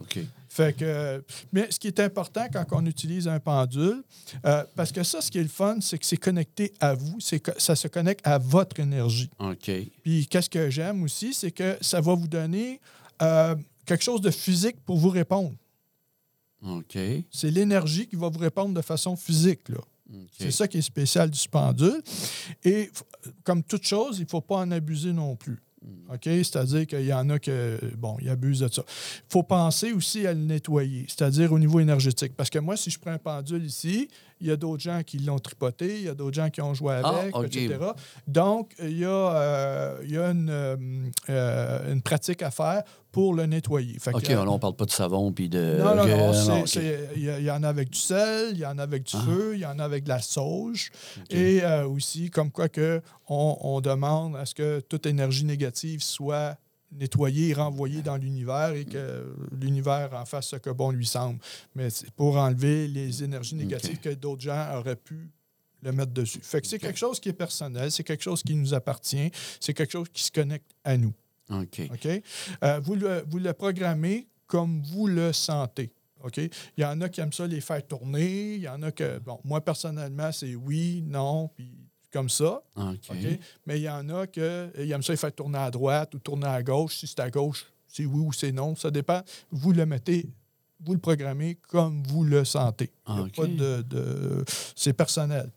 Fait 0.54 0.76
que, 0.76 1.24
mais 1.54 1.72
ce 1.72 1.80
qui 1.80 1.88
est 1.88 2.02
important 2.02 2.46
quand 2.52 2.66
on 2.74 2.86
utilise 2.86 3.26
un 3.26 3.40
pendule, 3.40 4.04
euh, 4.46 4.66
parce 4.76 4.92
que 4.92 5.02
ça, 5.02 5.22
ce 5.22 5.32
qui 5.32 5.38
est 5.38 5.44
le 5.44 5.48
fun, 5.48 5.78
c'est 5.80 5.98
que 5.98 6.06
c'est 6.06 6.18
connecté 6.18 6.74
à 6.82 6.94
vous, 6.94 7.22
c'est 7.22 7.42
ça 7.58 7.74
se 7.74 7.88
connecte 7.88 8.28
à 8.28 8.38
votre 8.38 8.78
énergie. 8.82 9.30
OK. 9.40 9.72
Puis 10.04 10.28
qu'est-ce 10.28 10.50
que 10.50 10.70
j'aime 10.70 11.04
aussi, 11.04 11.34
c'est 11.34 11.52
que 11.52 11.78
ça 11.80 12.02
va 12.02 12.16
vous 12.16 12.28
donner 12.28 12.82
euh, 13.22 13.56
quelque 13.86 14.04
chose 14.04 14.20
de 14.20 14.30
physique 14.30 14.76
pour 14.86 14.98
vous 14.98 15.10
répondre. 15.10 15.56
OK. 16.68 16.98
C'est 17.32 17.50
l'énergie 17.50 18.06
qui 18.06 18.18
va 18.18 18.28
vous 18.28 18.40
répondre 18.40 18.74
de 18.74 18.82
façon 18.82 19.16
physique. 19.16 19.70
Là. 19.70 19.80
C'est 20.38 20.52
ça 20.52 20.68
qui 20.68 20.80
est 20.80 20.82
spécial 20.82 21.30
du 21.30 21.48
pendule. 21.48 22.04
Et 22.66 22.92
comme 23.46 23.64
toute 23.64 23.88
chose, 23.88 24.18
il 24.18 24.24
ne 24.24 24.30
faut 24.30 24.42
pas 24.42 24.58
en 24.58 24.72
abuser 24.72 25.14
non 25.14 25.38
plus. 25.38 25.60
Mm. 25.82 26.14
OK? 26.14 26.24
C'est-à-dire 26.24 26.88
qu'il 26.88 27.06
y 27.06 27.14
en 27.14 27.30
a 27.30 27.40
que, 27.40 27.80
bon, 27.98 28.18
abusent 28.30 28.60
de 28.60 28.68
ça. 28.68 28.84
Il 28.88 29.32
faut 29.32 29.44
penser 29.44 29.92
aussi 29.94 30.26
à 30.28 30.34
le 30.34 30.40
nettoyer, 30.40 31.06
c'est-à-dire 31.08 31.52
au 31.52 31.60
niveau 31.60 31.80
énergétique. 31.80 32.34
Parce 32.36 32.50
que 32.50 32.60
moi, 32.60 32.78
si 32.78 32.90
je 32.90 33.00
prends 33.00 33.12
un 33.12 33.18
pendule 33.18 33.66
ici, 33.66 34.08
il 34.42 34.48
y 34.48 34.52
a 34.52 34.56
d'autres 34.58 34.82
gens 34.84 35.02
qui 35.06 35.20
l'ont 35.20 35.40
tripoté, 35.40 35.98
il 36.00 36.04
y 36.06 36.10
a 36.10 36.14
d'autres 36.14 36.36
gens 36.36 36.50
qui 36.50 36.62
ont 36.62 36.74
joué 36.74 37.00
Ah, 37.04 37.10
avec, 37.10 37.36
etc. 37.56 37.76
Donc, 38.28 38.72
il 38.82 38.98
y 39.00 39.06
a, 39.06 39.10
euh, 39.10 39.98
il 40.04 40.12
y 40.12 40.18
a 40.18 40.30
une, 40.32 40.50
euh, 40.50 40.76
euh, 41.30 41.94
une 41.94 42.02
pratique 42.02 42.42
à 42.42 42.52
faire 42.52 42.84
pour 43.12 43.34
le 43.34 43.46
nettoyer. 43.46 44.00
Fait 44.00 44.12
que, 44.12 44.18
OK, 44.18 44.28
là, 44.28 44.44
on 44.48 44.58
parle 44.60 44.76
pas 44.76 44.86
de 44.86 44.92
savon 44.92 45.32
puis 45.32 45.50
de. 45.50 45.78
non, 45.80 45.96
non, 45.96 46.06
non. 46.06 46.66
c'est- 46.66 47.10
Il 47.16 47.44
y, 47.44 47.52
en 47.52 47.62
a 47.64 47.68
avec 47.70 47.90
du 47.90 48.00
sel, 48.00 48.50
il 48.54 48.60
y 48.60 48.66
en 48.66 48.78
a 48.78 48.84
avec 48.84 49.04
du 49.04 49.16
Ah. 49.18 49.24
feu, 49.26 49.52
il 49.56 49.60
y 49.62 49.66
en 49.66 49.78
a 49.80 49.84
avec 49.84 50.04
de 50.06 50.10
la 50.10 50.22
sauge. 50.22 50.92
Et 51.30 51.62
euh, 51.64 51.86
aussi, 51.88 52.30
comme 52.30 52.52
quoi 52.52 52.70
que 52.70 53.02
on, 53.28 53.58
on 53.62 53.82
demande 53.82 54.36
à 54.38 54.46
ce 54.46 54.56
que 54.56 54.80
toute 54.80 55.06
énergie 55.06 55.46
négative 55.46 56.02
soit 56.02 56.58
nettoyée 56.92 57.50
et 57.50 57.54
renvoyée 57.54 58.02
dans 58.02 58.18
l'univers 58.18 58.74
et 58.74 58.86
que 58.86 59.34
l'univers 59.52 60.10
en 60.14 60.26
fasse 60.26 60.48
ce 60.48 60.56
que 60.58 60.70
bon 60.70 60.92
lui 60.92 61.06
semble. 61.06 61.40
Mais 61.76 61.90
c'est 61.90 62.12
pour 62.12 62.38
enlever 62.38 62.88
les 62.88 63.24
énergies 63.24 63.56
négatives 63.56 64.00
que 64.00 64.10
d'autres 64.10 64.42
gens 64.42 64.78
auraient 64.78 64.96
pu 64.96 65.30
le 65.82 65.92
mettre 65.92 66.12
dessus. 66.12 66.40
Fait 66.44 66.62
que 66.62 66.68
c'est 66.68 66.80
quelque 66.80 67.00
chose 67.00 67.20
qui 67.20 67.30
est 67.30 67.34
personnel, 67.34 67.92
c'est 67.92 68.04
quelque 68.04 68.24
chose 68.24 68.44
qui 68.44 68.56
nous 68.56 68.74
appartient, 68.74 69.32
c'est 69.60 69.74
quelque 69.74 69.92
chose 69.92 70.08
qui 70.12 70.24
se 70.24 70.32
connecte 70.32 70.72
à 70.84 70.98
nous. 70.98 71.14
OK. 71.50 71.82
OK? 71.92 72.08
Euh, 72.64 72.80
vous, 72.80 72.96
le, 72.96 73.26
vous 73.28 73.40
le 73.40 73.54
programmez 73.54 74.28
comme 74.48 74.82
vous 74.84 75.08
le 75.08 75.34
sentez. 75.34 75.92
OK? 76.24 76.38
Il 76.38 76.52
y 76.78 76.86
en 76.86 77.02
a 77.02 77.10
qui 77.10 77.22
aiment 77.22 77.34
ça 77.34 77.48
les 77.48 77.62
faire 77.62 77.86
tourner. 77.86 78.56
Il 78.56 78.62
y 78.62 78.68
en 78.68 78.82
a 78.84 78.92
que, 78.92 79.20
bon, 79.20 79.40
moi 79.44 79.62
personnellement, 79.62 80.32
c'est 80.32 80.56
oui, 80.56 81.04
non, 81.06 81.50
puis 81.56 81.81
comme 82.12 82.30
ça. 82.30 82.62
OK. 82.76 82.86
OK? 83.10 83.40
Mais 83.66 83.80
il 83.80 83.84
y 83.84 83.90
en 83.90 84.08
a 84.10 84.28
que 84.28 84.70
ils 84.78 84.92
aiment 84.92 85.04
ça 85.04 85.14
les 85.14 85.18
faire 85.18 85.34
tourner 85.34 85.58
à 85.60 85.72
droite 85.72 86.14
ou 86.16 86.20
tourner 86.20 86.48
à 86.48 86.62
gauche. 86.62 86.98
Si 86.98 87.08
c'est 87.08 87.20
à 87.20 87.30
gauche, 87.30 87.66
c'est 87.88 88.06
oui 88.06 88.20
ou 88.20 88.32
c'est 88.34 88.52
non. 88.52 88.76
Ça 88.76 88.92
dépend. 88.92 89.22
Vous 89.52 89.72
le 89.72 89.86
mettez, 89.86 90.30
vous 90.84 90.94
le 90.94 91.00
programmez 91.00 91.56
comme 91.68 92.04
vous 92.08 92.24
le 92.24 92.44
sentez. 92.46 92.92
Il 93.08 93.16
y 93.16 93.18
a 93.20 93.22
OK. 93.24 93.36
pas 93.36 93.48
de, 93.48 93.82
de- 93.84 94.46
c'est 94.76 94.94
personnel. 94.94 95.50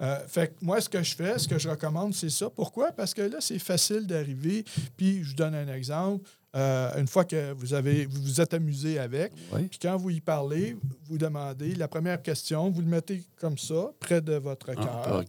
Euh, 0.00 0.18
fait 0.26 0.48
que 0.48 0.64
moi, 0.64 0.80
ce 0.80 0.88
que 0.88 1.00
je 1.02 1.14
fais, 1.14 1.38
ce 1.38 1.46
que 1.46 1.58
je 1.58 1.68
recommande, 1.68 2.12
c'est 2.12 2.30
ça. 2.30 2.50
Pourquoi? 2.50 2.90
Parce 2.90 3.14
que 3.14 3.22
là, 3.22 3.36
c'est 3.40 3.60
facile 3.60 4.04
d'arriver. 4.06 4.64
Puis, 4.96 5.22
je 5.22 5.28
vous 5.30 5.36
donne 5.36 5.54
un 5.54 5.68
exemple. 5.72 6.28
Euh, 6.54 7.00
une 7.00 7.06
fois 7.06 7.24
que 7.24 7.52
vous 7.52 7.74
avez 7.74 8.06
vous 8.06 8.22
vous 8.22 8.40
êtes 8.40 8.54
amusé 8.54 8.98
avec. 8.98 9.32
Oui. 9.52 9.64
Puis 9.68 9.78
quand 9.80 9.96
vous 9.96 10.10
y 10.10 10.20
parlez, 10.20 10.76
vous 11.06 11.18
demandez 11.18 11.74
la 11.74 11.88
première 11.88 12.20
question, 12.22 12.70
vous 12.70 12.80
le 12.80 12.86
mettez 12.86 13.22
comme 13.40 13.58
ça, 13.58 13.92
près 14.00 14.20
de 14.20 14.34
votre 14.34 14.66
cœur. 14.74 15.02
Ah, 15.06 15.18
OK? 15.20 15.28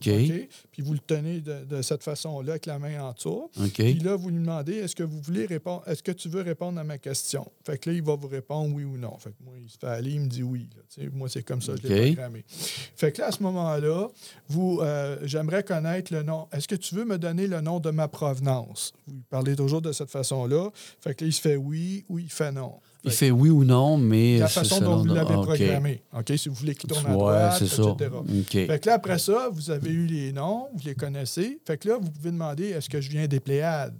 Puis 0.72 0.82
vous 0.82 0.94
le 0.94 1.00
tenez 1.00 1.40
de, 1.40 1.64
de 1.66 1.82
cette 1.82 2.04
façon-là, 2.04 2.54
avec 2.54 2.66
la 2.66 2.78
main 2.80 3.02
en 3.04 3.12
dessous. 3.14 3.50
OK. 3.60 3.74
Puis 3.74 4.00
là, 4.00 4.16
vous 4.16 4.30
lui 4.30 4.40
demandez 4.40 4.74
est-ce 4.74 4.96
que 4.96 5.04
vous 5.04 5.22
voulez 5.22 5.46
répondre, 5.46 5.84
est-ce 5.88 6.04
que 6.04 6.12
tu 6.12 6.30
veux 6.30 6.42
répondre 6.42 6.80
à 6.80 6.84
ma 6.84 6.98
question? 6.98 7.50
Fait 7.66 7.78
que 7.78 7.90
là, 7.90 7.96
il 7.96 8.04
va 8.04 8.16
vous 8.16 8.28
répondre 8.28 8.74
oui 8.76 8.84
ou 8.84 8.98
non. 8.98 9.18
Fait 9.18 9.32
que 9.32 9.44
moi, 9.44 9.54
il 9.62 9.70
se 9.70 9.78
fait 9.78 9.88
aller, 9.88 10.12
il 10.12 10.22
me 10.22 10.28
dit 10.28 10.44
oui. 10.44 10.68
là. 10.76 11.06
Moi, 11.14 11.30
c'est 11.30 11.44
comme 11.44 11.62
ça 11.62 11.74
que 11.74 11.82
je 11.84 11.88
l'ai 11.88 12.14
programmé. 12.14 12.44
Fait 12.48 13.12
que 13.12 13.22
là, 13.22 13.28
à 13.28 13.32
ce 13.32 13.42
moment-là, 13.44 14.08
vous, 14.48 14.80
euh, 14.82 15.18
j'aimerais 15.24 15.64
connaître 15.64 16.14
le 16.14 16.24
nom. 16.24 16.48
Est-ce 16.52 16.68
que 16.68 16.76
tu 16.76 16.96
veux 16.96 17.06
me 17.06 17.18
donner 17.18 17.48
le 17.48 17.62
nom 17.62 17.80
de 17.80 17.90
ma 17.92 18.08
provenance? 18.08 18.94
Vous 19.08 19.22
parlez 19.30 19.56
toujours 19.56 19.82
de 19.82 19.92
cette 19.92 20.10
façon-là. 20.10 20.70
Fait 21.02 21.13
que 21.16 21.24
là, 21.24 21.30
il 21.30 21.34
se 21.34 21.42
fait 21.42 21.56
oui 21.56 22.06
ou 22.10 22.20
il 22.20 22.30
fait 22.30 22.52
non. 22.52 22.80
Il 23.04 23.12
Fait 23.12 23.18
fait 23.28 23.32
oui 23.32 23.50
ou 23.50 23.64
non, 23.66 23.98
mais. 23.98 24.38
la 24.40 24.48
façon 24.48 24.80
dont 24.80 24.98
vous 24.98 25.06
l'avez 25.06 25.36
OK. 25.36 25.46
programmé. 25.46 26.04
OK? 26.18 26.34
Si 26.38 26.48
vous 26.50 26.56
voulez 26.56 26.74
qu'il 26.76 26.90
tourne 26.90 27.06
à 27.06 27.10
Ouais, 27.10 27.16
droite, 27.18 27.58
ça. 27.66 27.66
etc. 27.66 28.10
OK. 28.14 28.52
Fait 28.52 28.80
que 28.82 28.88
là, 28.90 28.94
après 28.96 29.20
ça, 29.20 29.50
vous 29.52 29.70
avez 29.72 29.92
eu 29.92 30.06
les 30.06 30.32
noms, 30.32 30.68
vous 30.74 30.86
les 30.86 30.96
connaissez. 30.96 31.60
Fait 31.68 31.78
que 31.78 31.90
là, 31.90 31.98
vous 31.98 32.10
pouvez 32.10 32.32
demander 32.32 32.70
est-ce 32.70 32.90
que 32.90 33.02
je 33.02 33.10
viens 33.10 33.28
des 33.28 33.40
Pléiades? 33.42 33.98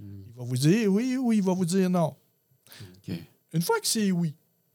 Il 0.00 0.32
va 0.36 0.44
vous 0.44 0.56
dire 0.56 0.90
oui 0.92 1.16
ou 1.18 1.32
il 1.32 1.42
va 1.42 1.52
vous 1.52 1.64
dire 1.66 1.90
non. 1.90 2.14
OK. 3.08 3.14
Une 3.52 3.62
fois 3.62 3.78
que 3.80 3.86
c'est 3.86 4.10
oui, 4.12 4.34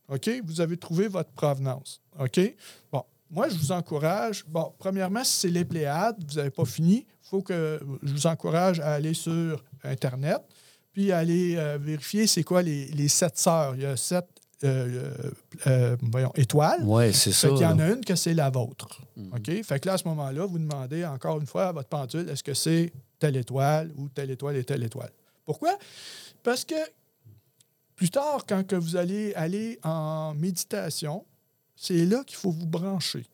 OK, 0.10 0.30
vous 0.46 0.62
avez 0.62 0.78
trouvé 0.78 1.08
votre 1.08 1.32
provenance. 1.32 2.02
OK? 2.20 2.40
Bon, 2.92 3.04
moi, 3.32 3.50
je 3.50 3.56
vous 3.56 3.72
encourage. 3.72 4.46
Bon, 4.48 4.72
premièrement, 4.78 5.24
si 5.24 5.32
c'est 5.40 5.50
les 5.50 5.66
Pléiades, 5.66 6.18
vous 6.28 6.36
n'avez 6.36 6.50
pas 6.52 6.66
fini, 6.66 7.06
il 7.08 7.28
faut 7.30 7.42
que 7.42 7.80
je 8.04 8.12
vous 8.14 8.28
encourage 8.28 8.80
à 8.82 8.94
aller 8.94 9.14
sur 9.16 9.64
Internet 9.84 10.40
puis 10.94 11.12
aller 11.12 11.56
euh, 11.58 11.78
vérifier 11.82 12.28
c'est 12.28 12.44
quoi 12.44 12.62
les, 12.62 12.86
les 12.88 13.08
sept 13.08 13.38
sœurs. 13.38 13.76
Il 13.76 13.82
y 13.82 13.86
a 13.86 13.98
sept 13.98 14.26
euh, 14.64 15.12
euh, 15.68 15.98
voyons, 16.02 16.32
étoiles. 16.36 16.84
Ouais, 16.84 17.12
c'est 17.12 17.34
ça. 17.34 17.50
Fait 17.50 17.54
qu'il 17.56 17.64
y 17.64 17.66
en 17.66 17.80
a 17.80 17.90
une 17.90 18.06
que 18.06 18.16
c'est 18.16 18.34
la 18.34 18.50
vôtre. 18.50 19.02
Mhm. 19.18 19.34
OK? 19.36 19.64
Fait 19.64 19.80
que 19.80 19.88
là, 19.88 19.94
à 19.94 19.98
ce 19.98 20.08
moment-là, 20.08 20.46
vous 20.46 20.60
demandez 20.60 21.06
encore 21.06 21.40
une 21.40 21.48
fois 21.48 21.68
à 21.68 21.72
votre 21.74 21.90
pendule 21.90 22.30
est-ce 22.30 22.44
que 22.44 22.54
c'est 22.54 22.94
telle 23.20 23.36
étoile 23.36 23.92
ou 23.98 24.08
telle 24.08 24.32
étoile 24.32 24.56
et 24.56 24.64
telle 24.64 24.84
étoile? 24.84 25.12
Pourquoi? 25.46 25.78
Parce 26.44 26.64
que 26.64 26.76
plus 27.96 28.10
tard, 28.10 28.46
quand 28.48 28.66
que 28.66 28.76
vous 28.76 28.96
allez 28.96 29.34
aller 29.34 29.80
en 29.84 30.34
méditation, 30.34 31.26
c'est 31.76 32.06
là 32.06 32.24
qu'il 32.24 32.38
faut 32.38 32.52
vous 32.52 32.66
brancher. 32.66 33.26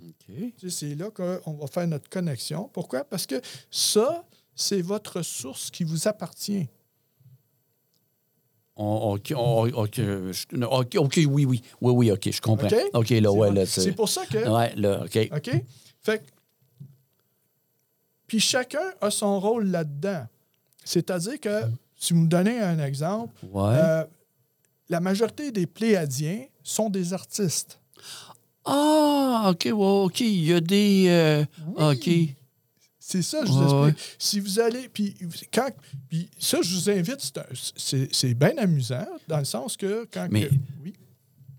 OK. 0.00 0.26
Tu 0.26 0.54
sais, 0.58 0.70
C'est 0.70 0.94
là 0.94 1.10
qu'on 1.10 1.52
va 1.52 1.66
faire 1.66 1.86
notre 1.86 2.08
connexion. 2.08 2.70
Pourquoi? 2.72 3.04
Parce 3.04 3.26
que 3.26 3.40
ça, 3.70 4.24
c'est 4.54 4.80
votre 4.80 5.20
source 5.22 5.70
qui 5.70 5.84
vous 5.84 6.08
appartient. 6.08 6.68
On- 8.84 9.14
OK, 9.14 9.32
on- 9.36 9.62
oui, 11.28 11.44
oui. 11.44 11.62
Oui, 11.80 11.92
oui, 11.92 12.10
OK, 12.10 12.30
je 12.32 12.40
comprends. 12.40 12.66
OK? 12.94 13.10
Là, 13.10 13.16
C'est 13.22 13.28
ouais, 13.28 13.52
là, 13.52 13.66
C'est 13.66 13.80
c'est. 13.82 13.92
pour 13.92 14.08
ça 14.08 14.26
que 14.26 14.38
Ouais, 14.48 14.74
là, 14.76 15.02
OK. 15.04 15.28
OK? 15.36 15.62
Fait 16.02 16.18
que- 16.18 16.24
Puis 18.26 18.40
chacun 18.40 18.92
a 19.00 19.10
son 19.10 19.38
rôle 19.38 19.66
là-dedans. 19.66 20.26
C'est-à-dire 20.84 21.38
que, 21.38 21.62
si 21.96 22.12
vous 22.12 22.20
me 22.20 22.26
donnez 22.28 22.58
un 22.60 22.78
exemple, 22.80 23.32
Ouais. 23.52 23.74
euh, 23.76 24.04
la 24.88 25.00
majorité 25.00 25.52
des 25.52 25.66
Pléiadiens 25.66 26.44
sont 26.62 26.90
des 26.90 27.12
artistes. 27.12 27.78
Ah, 28.64 29.48
OK, 29.50 29.64
ouais, 29.66 29.72
OK. 29.72 30.20
Il 30.20 30.44
y 30.44 30.52
a 30.54 30.60
des. 30.60 31.06
euh, 31.08 31.44
OK. 31.76 32.08
C'est 33.12 33.22
ça, 33.22 33.44
je 33.44 33.50
vous 33.52 33.82
Ouais, 33.82 33.88
explique. 33.90 34.16
Si 34.18 34.40
vous 34.40 34.58
allez. 34.60 34.88
Puis, 34.88 35.14
quand, 35.52 35.68
puis 36.08 36.28
ça, 36.38 36.58
je 36.62 36.74
vous 36.74 36.90
invite, 36.90 37.18
c'est 37.76 38.34
bien 38.34 38.52
amusant, 38.58 39.06
dans 39.28 39.38
le 39.38 39.44
sens 39.44 39.76
que 39.76 40.06
quand. 40.12 40.28
Mais- 40.30 40.48
que- 40.48 40.54
oui. 40.82 40.94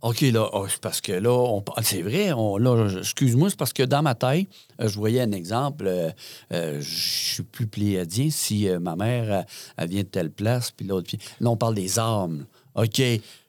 OK, 0.01 0.19
là, 0.19 0.49
oh, 0.51 0.65
c'est 0.67 0.81
parce 0.81 0.99
que 0.99 1.13
là, 1.13 1.31
on, 1.31 1.63
c'est 1.81 2.01
vrai, 2.01 2.33
on, 2.33 2.57
là, 2.57 2.89
excuse-moi, 2.99 3.49
c'est 3.49 3.55
parce 3.57 3.71
que 3.71 3.83
dans 3.83 4.01
ma 4.01 4.15
tête, 4.15 4.47
euh, 4.81 4.89
je 4.89 4.95
voyais 4.97 5.21
un 5.21 5.31
exemple. 5.31 5.85
euh, 5.87 6.09
euh, 6.51 6.81
je 6.81 7.33
suis 7.35 7.43
plus 7.43 7.67
pléiadien 7.67 8.29
si 8.29 8.67
euh, 8.67 8.79
ma 8.79 8.97
mère, 8.97 9.45
elle 9.77 9.89
vient 9.89 10.01
de 10.03 10.07
telle 10.07 10.29
place, 10.31 10.71
puis 10.71 10.85
l'autre. 10.85 11.09
Là, 11.39 11.49
on 11.49 11.55
parle 11.55 11.75
des 11.75 11.99
âmes. 11.99 12.45
OK, 12.75 13.01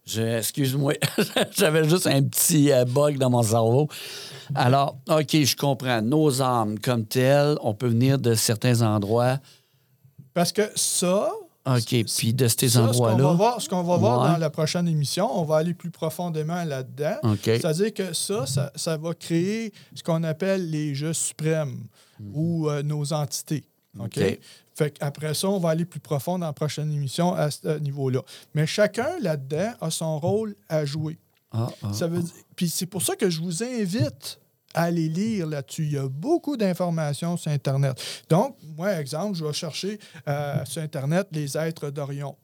excuse-moi, 0.07 0.95
j'avais 1.57 1.89
juste 1.89 2.07
un 2.07 2.23
petit 2.23 2.71
euh, 2.73 2.85
bug 2.85 3.19
dans 3.19 3.31
mon 3.31 3.43
cerveau. 3.43 3.89
Alors, 4.55 4.97
OK, 5.09 5.31
je 5.33 5.57
comprends. 5.57 6.03
Nos 6.03 6.43
âmes 6.43 6.79
comme 6.79 7.05
telles, 7.07 7.57
on 7.63 7.75
peut 7.75 7.89
venir 7.89 8.19
de 8.19 8.35
certains 8.35 8.83
endroits. 8.83 9.39
Parce 10.35 10.53
que 10.53 10.63
ça. 10.75 11.31
OK, 11.67 12.05
puis 12.05 12.35
de 12.35 12.47
ces 12.47 12.69
ça, 12.69 12.93
ce 12.93 12.99
qu'on 12.99 13.05
va 13.07 13.13
endroits-là. 13.13 13.33
voir, 13.33 13.61
ce 13.63 13.69
qu'on 13.71 13.83
va 13.83 13.97
voir 13.97 14.21
Ouais. 14.23 14.29
dans 14.33 14.37
la 14.37 14.51
prochaine 14.51 14.87
émission, 14.87 15.31
on 15.41 15.45
va 15.45 15.57
aller 15.57 15.73
plus 15.73 15.91
profondément 15.91 16.63
là-dedans. 16.63 17.17
OK. 17.23 17.39
C'est-à-dire 17.45 17.95
que 17.95 18.13
ça, 18.13 18.45
ça, 18.45 18.71
ça 18.75 18.99
va 18.99 19.15
créer 19.15 19.73
ce 19.95 20.03
qu'on 20.03 20.23
appelle 20.25 20.69
les 20.71 20.95
jeux 20.95 21.15
suprêmes 21.15 21.85
ou 22.35 22.69
euh, 22.69 22.83
nos 22.83 23.15
entités. 23.15 23.65
OK? 23.99 24.19
OK. 24.19 24.39
Fait 24.75 24.91
qu'après 24.91 25.35
ça, 25.35 25.49
on 25.49 25.59
va 25.59 25.71
aller 25.71 25.85
plus 25.85 26.01
profond 26.01 26.39
dans 26.39 26.47
la 26.47 26.53
prochaine 26.53 26.93
émission 26.93 27.33
à 27.35 27.51
ce 27.51 27.79
niveau-là. 27.79 28.21
Mais 28.55 28.67
chacun 28.67 29.19
là-dedans 29.21 29.73
a 29.81 29.91
son 29.91 30.19
rôle 30.19 30.57
à 30.69 30.85
jouer. 30.85 31.19
Ah, 31.53 31.69
ah. 31.83 31.93
Ça 31.93 32.07
veut 32.09 32.21
dire- 32.23 32.33
Puis 32.57 32.69
c'est 32.69 32.87
pour 32.87 33.03
ça 33.03 33.15
que 33.15 33.31
je 33.31 33.41
vous 33.41 33.63
invite 33.63 34.41
à 34.75 34.83
aller 34.85 35.09
lire 35.09 35.47
là-dessus. 35.47 35.85
Il 35.85 35.93
y 35.93 35.99
a 35.99 36.09
beaucoup 36.09 36.57
d'informations 36.57 37.37
sur 37.37 37.53
Internet. 37.53 37.97
Donc, 38.29 38.57
moi, 38.77 38.93
exemple, 38.99 39.37
je 39.39 39.45
vais 39.45 39.53
chercher 39.53 40.01
euh, 40.27 40.65
sur 40.65 40.83
Internet 40.83 41.29
les 41.31 41.57
êtres 41.57 41.91
d'Orion 41.91 42.37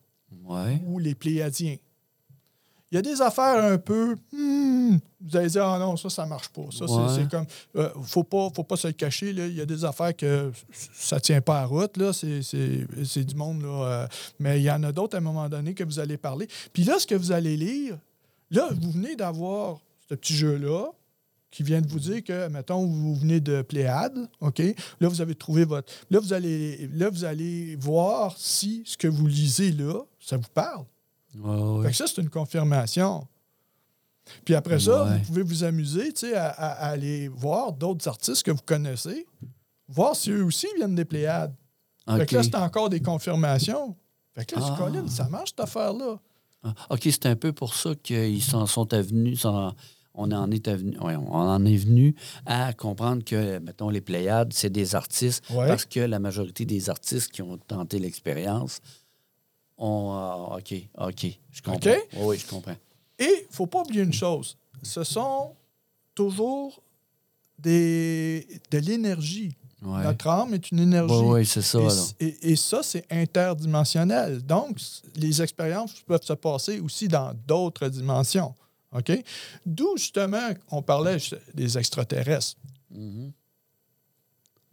Ouais. 0.44 0.80
ou 0.86 1.00
les 1.00 1.16
Pléiadiens. 1.16 1.76
Il 2.92 2.94
y 2.94 2.98
a 2.98 3.02
des 3.02 3.20
affaires 3.20 3.64
un 3.64 3.78
peu. 3.78 4.14
hmm, 4.32 4.49
vous 5.20 5.36
allez 5.36 5.48
dire, 5.50 5.64
ah 5.64 5.78
non, 5.78 5.96
ça, 5.96 6.08
ça 6.10 6.26
marche 6.26 6.48
pas. 6.48 6.62
Ça, 6.70 6.86
c'est- 6.86 6.92
Ouais. 6.94 7.06
c'est 7.16 7.30
comme. 7.30 7.46
euh, 7.76 7.90
faut, 8.02 8.24
pas, 8.24 8.48
faut 8.54 8.64
pas 8.64 8.76
se 8.76 8.86
le 8.86 8.92
cacher. 8.92 9.32
Là. 9.32 9.46
Il 9.46 9.54
y 9.54 9.60
a 9.60 9.66
des 9.66 9.84
affaires 9.84 10.16
que 10.16 10.50
ça 10.94 11.20
tient 11.20 11.40
pas 11.40 11.60
à 11.60 11.64
route. 11.66 11.96
Là. 11.96 12.12
C'est, 12.12 12.42
c'est- 12.42 12.86
c'est 13.04 13.24
du 13.24 13.34
monde. 13.34 13.62
Là, 13.62 13.68
euh, 13.68 14.06
mais 14.38 14.60
il 14.60 14.64
y 14.64 14.70
en 14.70 14.82
a 14.82 14.92
d'autres 14.92 15.14
à 15.16 15.18
un 15.18 15.22
moment 15.22 15.48
donné 15.48 15.74
que 15.74 15.84
vous 15.84 15.98
allez 15.98 16.16
parler. 16.16 16.48
Puis 16.72 16.84
là, 16.84 16.98
ce 16.98 17.06
que 17.06 17.14
vous 17.14 17.32
allez 17.32 17.56
lire, 17.56 17.96
là, 18.50 18.68
vous 18.80 18.90
venez 18.90 19.16
d'avoir 19.16 19.78
ce 20.08 20.14
petit 20.14 20.34
jeu-là 20.34 20.86
qui 21.50 21.64
vient 21.64 21.80
de 21.80 21.88
vous 21.88 21.98
dire 21.98 22.22
que, 22.22 22.46
mettons, 22.48 22.86
vous 22.86 23.16
venez 23.16 23.40
de 23.40 23.62
Pléiade, 23.62 24.28
OK? 24.40 24.62
Là, 25.00 25.08
vous 25.08 25.20
avez 25.20 25.34
trouvé 25.34 25.64
votre... 25.64 25.92
Là, 26.08 26.20
vous 26.20 26.32
allez, 26.32 26.88
là, 26.94 27.10
vous 27.10 27.24
allez 27.24 27.74
voir 27.76 28.36
si 28.38 28.82
ce 28.86 28.96
que 28.96 29.08
vous 29.08 29.26
lisez 29.26 29.72
là, 29.72 29.94
ça 30.20 30.36
vous 30.36 30.48
parle. 30.54 30.84
Ouais, 31.36 31.50
ouais. 31.50 31.84
Fait 31.86 31.90
que 31.90 31.96
ça, 31.96 32.04
c'est 32.06 32.20
une 32.22 32.30
confirmation. 32.30 33.26
Puis 34.44 34.54
après 34.54 34.78
ça, 34.80 35.04
Ouais. 35.04 35.18
vous 35.18 35.24
pouvez 35.26 35.42
vous 35.42 35.64
amuser 35.64 36.12
à, 36.34 36.48
à- 36.48 36.86
à 36.86 36.88
aller 36.90 37.28
voir 37.28 37.72
d'autres 37.72 38.06
artistes 38.08 38.42
que 38.42 38.50
vous 38.50 38.62
connaissez, 38.64 39.26
voir 39.88 40.14
si 40.16 40.30
eux 40.30 40.44
aussi 40.44 40.66
viennent 40.76 40.94
des 40.94 41.04
Pléiades. 41.04 41.54
Fait 42.06 42.22
OK. 42.22 42.26
que 42.26 42.34
là, 42.36 42.42
c'est 42.42 42.54
encore 42.56 42.88
des 42.90 43.00
confirmations. 43.00 43.94
Fait 44.34 44.44
que 44.44 44.56
là, 44.56 44.62
je 44.66 44.72
Ah. 44.72 44.76
Colin, 44.78 45.06
ça 45.08 45.28
marche 45.28 45.50
cette 45.50 45.60
affaire-là. 45.60 46.18
Ah, 46.62 46.74
OK, 46.90 47.00
c'est 47.04 47.26
un 47.26 47.36
peu 47.36 47.52
pour 47.52 47.74
ça 47.74 47.94
qu'ils 47.94 48.42
s'en 48.42 48.66
sont 48.66 48.92
avenus. 48.92 49.40
s'en- 49.40 49.72
on 50.14 50.30
en 50.32 50.50
est 50.50 50.66
avenu- 50.68 50.98
ouais, 50.98 51.14
on 51.16 51.32
en 51.32 51.64
est 51.64 51.76
venu 51.76 52.14
à 52.44 52.72
comprendre 52.72 53.24
que, 53.24 53.58
mettons, 53.60 53.88
les 53.90 54.00
Pléiades, 54.00 54.52
c'est 54.52 54.68
des 54.70 54.94
artistes, 54.96 55.42
Ouais. 55.50 55.68
parce 55.68 55.84
que 55.84 56.00
la 56.00 56.18
majorité 56.18 56.64
des 56.64 56.90
artistes 56.90 57.30
qui 57.30 57.42
ont 57.42 57.56
tenté 57.58 57.98
l'expérience 58.00 58.80
ont. 59.78 60.10
ah, 60.12 60.56
OK, 60.58 60.74
OK, 60.98 61.26
je 61.52 61.62
comprends. 61.62 61.90
Oui, 61.90 62.18
oui, 62.22 62.38
je 62.38 62.46
comprends. 62.46 62.76
Et 63.20 63.24
il 63.24 63.46
ne 63.48 63.54
faut 63.54 63.66
pas 63.66 63.82
oublier 63.82 64.02
une 64.02 64.12
chose. 64.12 64.56
Ce 64.82 65.04
sont 65.04 65.54
toujours 66.14 66.82
des, 67.58 68.46
de 68.70 68.78
l'énergie. 68.78 69.56
Ouais. 69.82 70.02
Notre 70.02 70.26
âme 70.28 70.54
est 70.54 70.70
une 70.70 70.80
énergie. 70.80 71.14
Oui, 71.14 71.40
oui, 71.40 71.46
c'est 71.46 71.62
ça. 71.62 71.78
Et, 72.18 72.56
ça, 72.56 72.82
c'est 72.82 73.04
interdimensionnel. 73.10 74.42
Donc, 74.42 74.78
les 75.16 75.40
expériences 75.40 76.00
peuvent 76.00 76.22
se 76.22 76.32
passer 76.32 76.80
aussi 76.80 77.08
dans 77.08 77.32
d'autres 77.46 77.88
dimensions. 77.88 78.54
OK? 78.92 79.12
D'où, 79.64 79.96
justement, 79.96 80.50
on 80.70 80.82
parlait 80.82 81.18
des 81.54 81.78
extraterrestres. 81.78 82.56
Mhm. 82.90 83.32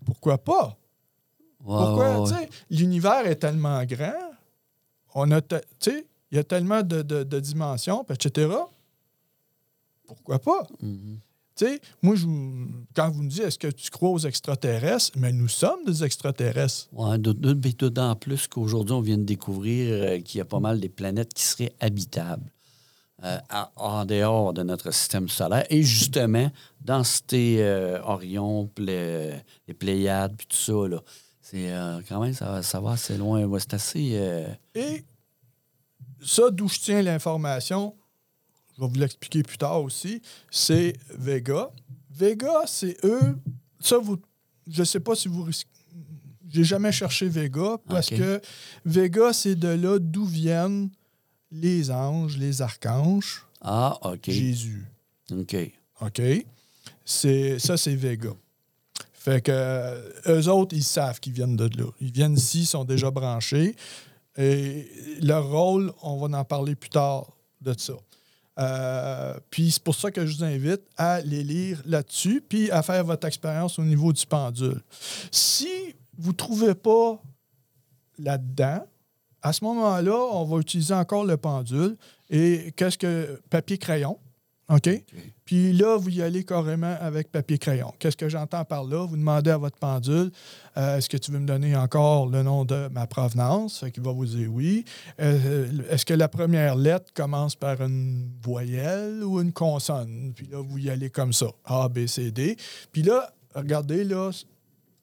Pourquoi 0.06 0.38
pas? 0.38 0.78
Ouais, 1.64 1.78
Pourquoi? 1.78 2.22
ouais, 2.22 2.32
ouais. 2.32 2.50
L'univers 2.70 3.28
est 3.28 3.36
tellement 3.36 3.84
grand, 3.86 4.32
on 5.14 5.32
a, 5.32 5.42
tu 5.42 5.58
sais, 5.80 6.06
il 6.32 6.36
y 6.36 6.40
a 6.40 6.44
tellement 6.44 6.82
de, 6.84 7.02
de- 7.02 7.24
de 7.24 7.40
dimensions, 7.40 8.06
etc. 8.10 8.50
Pourquoi 10.06 10.40
pas? 10.40 10.68
Mhm. 10.82 11.20
Tu 11.56 11.66
sais, 11.66 11.82
moi, 12.04 12.16
je, 12.16 12.26
quand 12.96 13.10
vous 13.10 13.24
me 13.24 13.30
dites 13.30 13.42
est-ce 13.42 13.58
que 13.58 13.68
tu 13.68 13.90
crois 13.90 14.12
aux 14.12 14.20
extraterrestres, 14.20 15.18
mais 15.18 15.32
nous 15.34 15.48
sommes 15.48 15.84
des 15.86 16.04
extraterrestres. 16.04 16.88
Ouais, 16.94 17.18
d'autant 17.18 18.16
plus 18.16 18.46
qu'aujourd'hui, 18.48 18.94
on 18.94 19.02
vient 19.02 19.18
de 19.18 19.24
découvrir 19.24 19.88
euh, 19.92 20.20
qu'il 20.20 20.38
y 20.38 20.42
a 20.42 20.46
pas 20.46 20.60
mal 20.60 20.80
des 20.80 20.90
planètes 20.90 21.34
qui 21.34 21.42
seraient 21.44 21.74
habitables 21.80 22.52
euh, 23.24 23.40
à- 23.50 23.72
en 23.76 24.06
dehors 24.06 24.54
de 24.54 24.62
notre 24.62 24.92
système 24.92 25.28
solaire. 25.30 25.66
Et 25.72 25.82
justement, 25.82 26.52
dans 26.82 27.04
ces 27.04 27.58
euh, 27.62 28.00
Orion, 28.04 28.68
Plé- 28.68 29.42
les 29.68 29.74
Pléiades, 29.74 30.36
puis 30.38 30.46
tout 30.46 30.58
ça, 30.58 30.88
là, 30.88 31.02
c'est 31.42 31.72
euh, 31.72 32.02
quand 32.08 32.22
même, 32.22 32.34
ça, 32.36 32.52
va- 32.52 32.62
ça 32.62 32.80
va 32.80 32.92
assez 32.92 33.18
loin. 33.18 33.44
Ouais, 33.46 33.60
c'est 33.60 33.74
assez. 33.74 34.46
Et 34.76 35.04
ça, 36.22 36.50
d'où 36.52 36.68
je 36.68 36.80
tiens 36.80 37.02
l'information, 37.02 37.96
je 38.76 38.82
vais 38.82 38.88
vous 38.88 39.00
l'expliquer 39.00 39.44
plus 39.44 39.58
tard 39.58 39.82
aussi, 39.82 40.22
c'est 40.52 40.94
Vega. 41.18 41.70
Vega, 42.12 42.62
c'est 42.66 42.98
eux. 43.04 43.38
Ça, 43.80 43.98
vous, 43.98 44.18
je 44.68 44.80
ne 44.82 44.86
sais 44.86 45.00
pas 45.00 45.16
si 45.16 45.28
vous 45.28 45.44
risquez. 45.44 45.70
J'ai 46.50 46.64
jamais 46.64 46.92
cherché 46.92 47.28
Vega 47.28 47.78
parce 47.88 48.10
que 48.10 48.42
Vega, 48.86 49.34
c'est 49.34 49.56
de 49.56 49.68
là 49.68 50.00
d'où 50.00 50.26
viennent 50.26 50.90
les 51.52 51.92
anges, 51.92 52.38
les 52.38 52.62
archanges, 52.62 53.46
Ah, 53.62 53.98
OK. 54.02 54.30
Jésus. 54.30 54.86
OK. 55.32 55.56
OK? 56.02 56.22
C'est, 57.04 57.60
ça, 57.60 57.76
c'est 57.78 57.96
Vega. 57.96 58.30
Fait 59.14 59.42
que 59.42 60.12
eux 60.30 60.48
autres, 60.50 60.76
ils 60.76 60.84
savent 60.84 61.20
qu'ils 61.20 61.34
viennent 61.34 61.58
de 61.58 61.66
là. 61.78 61.90
Ils 62.00 62.12
viennent 62.12 62.36
ici, 62.36 62.62
ils 62.62 62.66
sont 62.66 62.86
déjà 62.86 63.12
branchés. 63.12 63.76
Et 64.38 64.88
leur 65.22 65.50
rôle, 65.50 65.92
on 66.04 66.18
va 66.18 66.38
en 66.38 66.46
parler 66.46 66.76
plus 66.76 66.90
tard 66.90 67.32
de 67.62 67.74
ça. 67.78 67.94
Euh, 68.60 69.40
puis 69.52 69.72
c'est 69.72 69.84
pour 69.84 69.96
ça 69.96 70.12
que 70.12 70.26
je 70.26 70.38
vous 70.38 70.44
invite 70.44 70.82
à 70.96 71.22
les 71.22 71.44
lire 71.44 71.82
là-dessus, 71.86 72.42
puis 72.48 72.72
à 72.72 72.82
faire 72.82 73.04
votre 73.04 73.28
expérience 73.28 73.78
au 73.78 73.84
niveau 73.84 74.12
du 74.14 74.26
pendule. 74.26 74.82
Si 75.32 75.96
vous 76.18 76.32
ne 76.32 76.36
trouvez 76.36 76.74
pas 76.74 77.22
là-dedans, 78.18 78.82
à 79.42 79.54
ce 79.54 79.64
moment-là, 79.64 80.18
on 80.32 80.44
va 80.44 80.58
utiliser 80.58 80.94
encore 80.94 81.24
le 81.24 81.38
pendule. 81.38 81.96
Et 82.30 82.74
qu'est-ce 82.76 82.98
que 82.98 83.42
papier-crayon? 83.50 84.18
OK? 84.70 84.90
Puis 85.46 85.72
là, 85.72 85.96
vous 85.96 86.10
y 86.10 86.22
allez 86.22 86.44
carrément 86.44 86.94
avec 87.00 87.32
papier-crayon. 87.32 87.94
Qu'est-ce 88.00 88.18
que 88.18 88.28
j'entends 88.28 88.66
par 88.66 88.84
là? 88.84 89.06
Vous 89.06 89.16
demandez 89.16 89.50
à 89.50 89.58
votre 89.58 89.78
pendule, 89.78 90.30
euh, 90.76 90.98
est-ce 90.98 91.08
que 91.08 91.16
tu 91.16 91.32
veux 91.32 91.40
me 91.40 91.48
donner 91.48 91.74
encore 91.78 92.28
le 92.28 92.44
nom 92.44 92.66
de 92.66 92.90
ma 92.90 93.08
provenance? 93.08 93.86
Qu'il 93.94 94.04
va 94.04 94.12
vous 94.12 94.26
dire 94.26 94.52
oui. 94.52 94.84
Euh, 95.22 95.70
est-ce 95.90 96.06
que 96.06 96.14
la 96.14 96.28
première 96.28 96.76
lettre 96.76 97.14
commence 97.14 97.56
par 97.56 97.82
une 97.82 98.30
voyelle 98.42 99.24
ou 99.24 99.40
une 99.40 99.54
consonne? 99.54 100.34
Puis 100.36 100.48
là, 100.48 100.62
vous 100.62 100.78
y 100.80 100.90
allez 100.90 101.10
comme 101.10 101.32
ça. 101.32 101.48
A, 101.64 101.88
B, 101.88 102.06
C, 102.06 102.32
D. 102.32 102.58
Puis 102.92 103.04
là, 103.04 103.34
regardez, 103.56 104.04
là, 104.04 104.32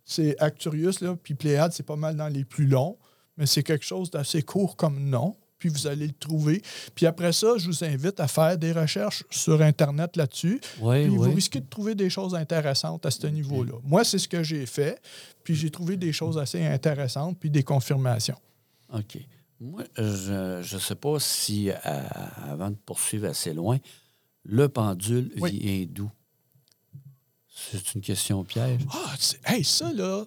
c'est 0.04 0.38
Acturius, 0.42 1.00
là, 1.00 1.16
puis 1.16 1.34
Pléiade, 1.34 1.72
c'est 1.72 1.86
pas 1.86 1.96
mal 1.96 2.16
dans 2.16 2.28
les 2.28 2.44
plus 2.44 2.66
longs, 2.66 2.98
mais 3.38 3.46
c'est 3.46 3.62
quelque 3.62 3.86
chose 3.86 4.10
d'assez 4.10 4.42
court 4.42 4.76
comme 4.76 5.08
nom. 5.08 5.34
Puis 5.64 5.70
vous 5.70 5.86
allez 5.86 6.08
le 6.08 6.12
trouver. 6.12 6.60
Puis 6.94 7.06
après 7.06 7.32
ça, 7.32 7.56
je 7.56 7.68
vous 7.68 7.84
invite 7.84 8.20
à 8.20 8.28
faire 8.28 8.58
des 8.58 8.72
recherches 8.72 9.24
sur 9.30 9.62
Internet 9.62 10.14
là-dessus. 10.14 10.60
Oui, 10.78 11.04
Puis 11.06 11.16
vous 11.16 11.22
risquez 11.22 11.60
de 11.60 11.66
trouver 11.66 11.94
des 11.94 12.10
choses 12.10 12.34
intéressantes 12.34 13.06
à 13.06 13.10
ce 13.10 13.26
niveau-là. 13.28 13.72
Moi, 13.82 14.04
c'est 14.04 14.18
ce 14.18 14.28
que 14.28 14.42
j'ai 14.42 14.66
fait. 14.66 15.00
Puis 15.42 15.54
j'ai 15.54 15.70
trouvé 15.70 15.96
des 15.96 16.12
choses 16.12 16.36
assez 16.36 16.62
intéressantes, 16.66 17.38
puis 17.40 17.48
des 17.48 17.62
confirmations. 17.62 18.36
OK. 18.92 19.16
Moi, 19.58 19.84
je 19.96 20.74
ne 20.74 20.80
sais 20.80 20.94
pas 20.96 21.18
si, 21.18 21.70
euh, 21.70 21.76
avant 22.46 22.68
de 22.68 22.76
poursuivre 22.76 23.26
assez 23.28 23.54
loin, 23.54 23.78
le 24.44 24.68
pendule 24.68 25.32
Oui. 25.40 25.58
vient 25.58 25.86
d'où? 25.88 26.10
C'est 27.48 27.94
une 27.94 28.02
question 28.02 28.44
piège. 28.44 28.82
Ah, 28.92 29.14
hey, 29.46 29.64
ça, 29.64 29.90
là, 29.94 30.26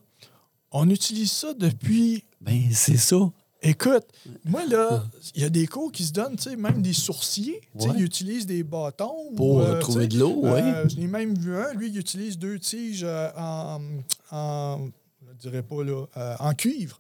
on 0.72 0.90
utilise 0.90 1.32
ça 1.32 1.54
depuis. 1.54 2.24
Ben, 2.42 2.72
c'est 2.72 2.98
ça. 2.98 3.18
Écoute, 3.64 4.04
moi, 4.46 4.66
là, 4.68 5.04
il 5.36 5.42
y 5.42 5.46
a 5.46 5.50
des 5.50 5.66
cours 5.66 5.92
qui 5.92 6.04
se 6.04 6.14
donnent, 6.14 6.36
tu 6.36 6.44
sais, 6.44 6.56
même 6.56 6.82
des 6.82 6.94
sourciers. 6.94 7.62
Tu 7.76 7.82
sais, 7.82 7.88
Ouais. 7.90 7.96
Ils 7.98 8.04
utilisent 8.04 8.46
des 8.46 8.64
bâtons. 8.64 9.34
Pour 9.36 9.56
ou, 9.56 9.60
euh, 9.62 9.80
trouver 9.80 10.08
de 10.08 10.20
l'eau, 10.20 10.42
oui. 10.44 10.60
euh, 10.62 10.88
J'en 10.88 11.02
ai 11.02 11.08
même 11.08 11.34
vu 11.38 11.58
un, 11.58 11.74
lui, 11.74 11.90
il 11.90 11.98
utilise 11.98 12.38
deux 12.38 12.60
tiges 12.60 13.04
euh, 13.04 13.30
en, 13.36 13.80
en. 14.32 14.90
Je 15.40 15.50
dirais 15.50 15.62
pas, 15.62 15.84
là, 15.84 16.06
euh, 16.18 16.36
en 16.40 16.54
cuivre. 16.54 16.98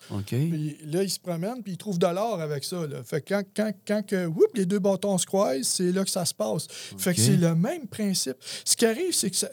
Puis 0.49 0.77
là, 0.85 1.01
il 1.03 1.09
se 1.09 1.19
promène, 1.19 1.63
puis 1.63 1.73
il 1.73 1.77
trouve 1.77 1.97
de 1.97 2.05
l'or 2.05 2.39
avec 2.39 2.63
ça. 2.63 2.85
Là. 2.85 3.03
Fait 3.03 3.21
que 3.21 3.33
quand, 3.33 3.43
quand, 3.55 3.71
quand 3.87 4.05
que, 4.05 4.25
whoop, 4.27 4.55
les 4.55 4.65
deux 4.65 4.79
bâtons 4.79 5.17
se 5.17 5.25
croisent, 5.25 5.67
c'est 5.67 5.91
là 5.91 6.03
que 6.03 6.09
ça 6.09 6.23
se 6.25 6.33
passe. 6.33 6.67
Fait 6.97 7.13
que 7.13 7.19
c'est 7.19 7.37
le 7.37 7.55
même 7.55 7.87
principe. 7.87 8.37
Ce 8.63 8.75
qui 8.75 8.85
arrive, 8.85 9.11
c'est 9.13 9.31
que 9.31 9.35
ça, 9.35 9.49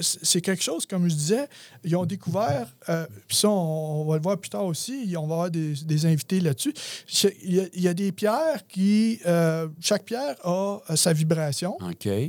c'est 0.00 0.40
quelque 0.40 0.62
chose, 0.62 0.86
comme 0.86 1.08
je 1.08 1.14
disais, 1.14 1.48
ils 1.82 1.96
ont 1.96 2.06
découvert, 2.06 2.74
euh, 2.88 3.06
puis 3.26 3.36
ça, 3.36 3.48
on, 3.50 4.02
on 4.02 4.04
va 4.04 4.16
le 4.16 4.22
voir 4.22 4.38
plus 4.38 4.50
tard 4.50 4.66
aussi, 4.66 5.14
on 5.16 5.26
va 5.26 5.34
avoir 5.34 5.50
des, 5.50 5.72
des 5.72 6.06
invités 6.06 6.40
là-dessus. 6.40 6.74
Il 7.42 7.54
y, 7.54 7.60
a, 7.60 7.64
il 7.74 7.82
y 7.82 7.88
a 7.88 7.94
des 7.94 8.12
pierres 8.12 8.66
qui, 8.68 9.18
euh, 9.26 9.68
chaque 9.80 10.04
pierre 10.04 10.36
a 10.46 10.80
sa 10.94 11.12
vibration, 11.12 11.76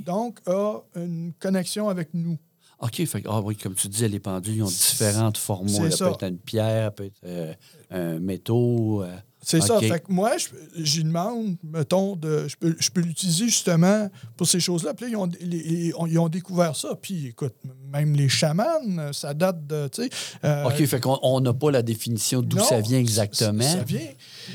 donc 0.05 0.39
a 0.47 0.79
une 0.95 1.33
connexion 1.39 1.89
avec 1.89 2.09
nous. 2.13 2.37
OK. 2.81 3.05
Fait, 3.05 3.21
que- 3.21 3.27
ah 3.29 3.41
oui, 3.41 3.55
comme 3.57 3.75
tu 3.75 3.87
disais, 3.87 4.07
les 4.07 4.19
pendules, 4.19 4.55
ils 4.57 4.63
ont 4.63 4.67
différentes 4.67 5.37
formats. 5.37 5.69
C'est 5.69 5.91
Ça 5.91 5.97
ça. 5.97 6.05
peut 6.05 6.11
être 6.25 6.27
une 6.31 6.37
pierre, 6.39 6.85
ça 6.85 6.91
peut 6.91 7.05
être 7.05 7.19
euh, 7.25 7.53
un 7.91 8.19
métaux. 8.19 9.03
euh, 9.03 9.15
C'est 9.41 9.61
ça. 9.61 9.79
Fait 9.79 9.99
que 10.01 10.11
moi, 10.11 10.31
j'y 10.75 11.03
demande, 11.03 11.55
mettons, 11.63 12.15
de, 12.15 12.47
je 12.47 12.55
peux, 12.57 12.75
je 12.79 12.89
peux 12.89 13.01
l'utiliser 13.01 13.45
justement 13.45 14.09
pour 14.37 14.47
ces 14.47 14.59
choses-là. 14.59 14.93
Puis 14.93 15.05
là, 15.05 15.11
ils 15.11 15.15
ont, 15.15 15.29
les- 15.41 15.63
les- 15.63 15.93
on- 15.97 16.05
ils 16.07 16.19
ont 16.19 16.27
découvert 16.29 16.75
ça. 16.75 16.95
Puis 17.01 17.27
écoute, 17.27 17.53
même 17.91 18.13
les 18.15 18.27
chamans, 18.29 18.65
ça 19.13 19.33
date 19.33 19.65
de, 19.65 19.87
tu 19.87 20.03
sais... 20.03 20.09
euh, 20.43 20.65
OK, 20.65 20.85
fait 20.85 20.99
qu'on 20.99 21.17
on 21.21 21.39
n'a 21.41 21.53
pas 21.53 21.71
la 21.71 21.81
définition 21.81 22.41
d'où 22.41 22.59
ça 22.59 22.79
vient 22.81 22.99
exactement. 22.99 23.61
Ça 23.63 23.83
vient. 23.83 24.07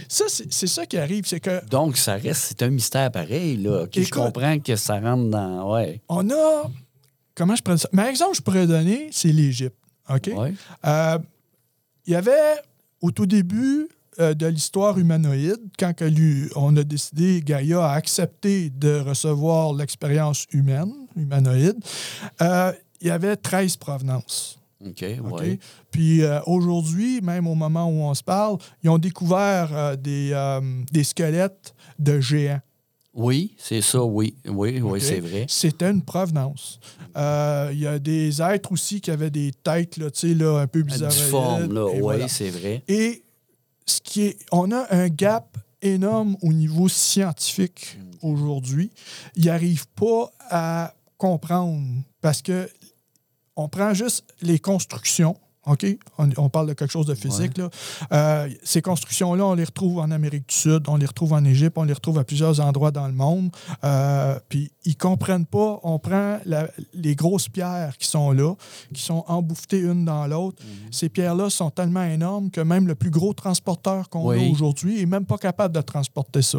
Ça, 0.09 0.25
c'est 0.29 0.67
ça 0.67 0.87
qui 0.87 0.97
arrive, 0.99 1.25
c'est 1.27 1.41
que 1.41 1.65
Donc, 1.69 1.97
ça 1.97 2.15
reste, 2.17 2.43
c'est 2.49 2.63
un 2.63 2.71
mystère 2.71 3.11
pareil, 3.11 3.57
là. 3.59 3.87
Je 3.95 4.09
comprends 4.11 4.59
que 4.59 4.77
ça 4.77 5.01
rentre 5.01 5.29
dans. 5.31 5.73
Ouais. 5.75 6.01
on 6.09 6.29
a... 6.31 6.71
Comment 7.35 7.57
je 7.57 7.63
prends 7.63 7.77
ça? 7.77 7.89
Mais 7.93 8.09
exemple, 8.09 8.37
je 8.37 8.43
pourrais 8.43 8.67
donner, 8.67 9.09
c'est 9.11 9.33
l'Égypte. 9.33 9.77
OK? 10.09 10.31
Ouais. 10.37 10.55
Euh, 10.87 11.19
il 12.07 12.13
y 12.13 12.17
avait, 12.17 12.61
au 13.01 13.11
tout 13.11 13.27
début 13.27 13.89
euh, 14.21 14.35
de 14.35 14.47
l'histoire 14.47 14.99
humanoïde, 14.99 15.61
quand 15.79 15.93
on 16.55 16.77
a 16.77 16.85
décidé, 16.85 17.41
Gaïa 17.45 17.85
a 17.85 17.95
accepté 17.95 18.71
de 18.71 19.01
recevoir 19.01 19.73
l'expérience 19.73 20.47
humaine, 20.53 20.93
humanoïde, 21.17 21.77
euh, 22.43 22.73
il 23.01 23.09
y 23.09 23.11
avait 23.11 23.37
13 23.37 23.77
provenances. 23.77 24.59
OK, 24.85 25.05
OK? 25.25 25.41
ouais. 25.41 25.59
Puis 25.91 26.23
aujourd'hui, 26.47 27.21
même 27.23 27.47
au 27.47 27.55
moment 27.55 27.87
où 27.87 28.03
on 28.03 28.15
se 28.15 28.23
parle, 28.23 28.59
ils 28.83 28.91
ont 28.91 28.99
découvert 28.99 29.97
des, 29.97 30.35
des 30.93 31.05
squelettes 31.05 31.75
de 31.99 32.21
géants. 32.21 32.61
Oui, 33.15 33.55
c'est 33.59 33.81
ça, 33.81 34.03
oui. 34.03 34.35
Oui, 34.47 34.81
oui, 34.81 35.01
c'est 35.01 35.21
vrai. 35.21 35.47
C'était 35.49 35.91
une 35.91 36.03
provenance. 36.03 36.81
Euh, 37.17 37.71
Il 37.73 37.79
y 37.79 37.87
a 37.87 37.99
des 37.99 38.43
êtres 38.43 38.73
aussi 38.73 39.01
qui 39.01 39.11
avaient 39.11 39.31
des 39.31 39.53
têtes 39.63 39.97
là, 39.97 40.11
tu 40.11 40.29
sais, 40.29 40.35
là, 40.35 40.59
un 40.61 40.67
peu 40.67 40.83
bizarres. 40.83 41.11
Difforme, 41.11 41.73
là. 41.73 41.87
Oui, 41.87 42.01
voilà. 42.01 42.29
c'est 42.29 42.51
vrai. 42.51 42.83
Et 42.89 43.23
ce 43.87 44.01
qui 44.01 44.23
est, 44.23 44.39
on 44.51 44.73
a 44.73 44.87
un 44.93 45.09
gap 45.09 45.57
énorme 45.81 46.37
au 46.43 46.53
niveau 46.53 46.89
scientifique 46.89 47.99
aujourd'hui. 48.23 48.91
Ils 49.37 49.47
n'arrivent 49.47 49.89
pas 49.95 50.33
à 50.51 50.95
comprendre 51.19 51.87
parce 52.21 52.43
que 52.43 52.69
on 53.57 53.69
prend 53.69 53.95
juste 53.95 54.25
les 54.43 54.59
constructions. 54.59 55.37
OK? 55.67 55.87
On, 56.19 56.29
on 56.37 56.49
parle 56.49 56.69
de 56.69 56.73
quelque 56.75 56.91
chose 56.91 57.07
de 57.07 57.15
physique. 57.15 57.57
Là. 57.59 57.71
Euh, 58.13 58.49
ces 58.63 58.83
constructions-là, 58.83 59.45
on 59.47 59.55
les 59.55 59.65
retrouve 59.65 59.99
en 59.99 60.11
Amérique 60.11 60.49
du 60.49 60.55
Sud, 60.55 60.85
on 60.89 60.97
les 60.97 61.07
retrouve 61.07 61.33
en 61.33 61.45
Égypte, 61.45 61.75
on 61.77 61.85
les 61.85 61.93
retrouve 61.95 62.19
à 62.19 62.25
plusieurs 62.25 62.61
endroits 62.61 62.91
dans 62.91 63.07
le 63.07 63.15
monde. 63.15 63.51
Euh, 63.83 64.39
puis 64.49 64.71
ils 64.85 64.97
comprennent 64.97 65.47
pas. 65.47 65.81
On 65.83 65.99
prend 65.99 66.39
la- 66.45 66.69
les 66.93 67.15
grosses 67.17 67.49
pierres 67.49 67.97
qui 67.99 68.07
sont 68.09 68.33
là, 68.33 68.55
qui 68.93 69.03
sont 69.03 69.25
embouffetées 69.29 69.81
une 69.81 70.05
dans 70.05 70.27
l'autre. 70.27 70.63
Ces 70.91 71.09
pierres-là 71.09 71.49
sont 71.51 71.71
tellement 71.71 72.05
énormes 72.05 72.51
que 72.51 72.61
même 72.61 72.87
le 72.87 72.95
plus 72.95 73.11
gros 73.11 73.33
transporteur 73.33 74.09
qu'on 74.11 74.29
Oui. 74.29 74.47
a 74.49 74.51
aujourd'hui 74.51 75.01
est 75.01 75.07
même 75.07 75.25
pas 75.27 75.39
capable 75.39 75.75
de 75.75 75.81
transporter 75.81 76.43
ça. 76.43 76.59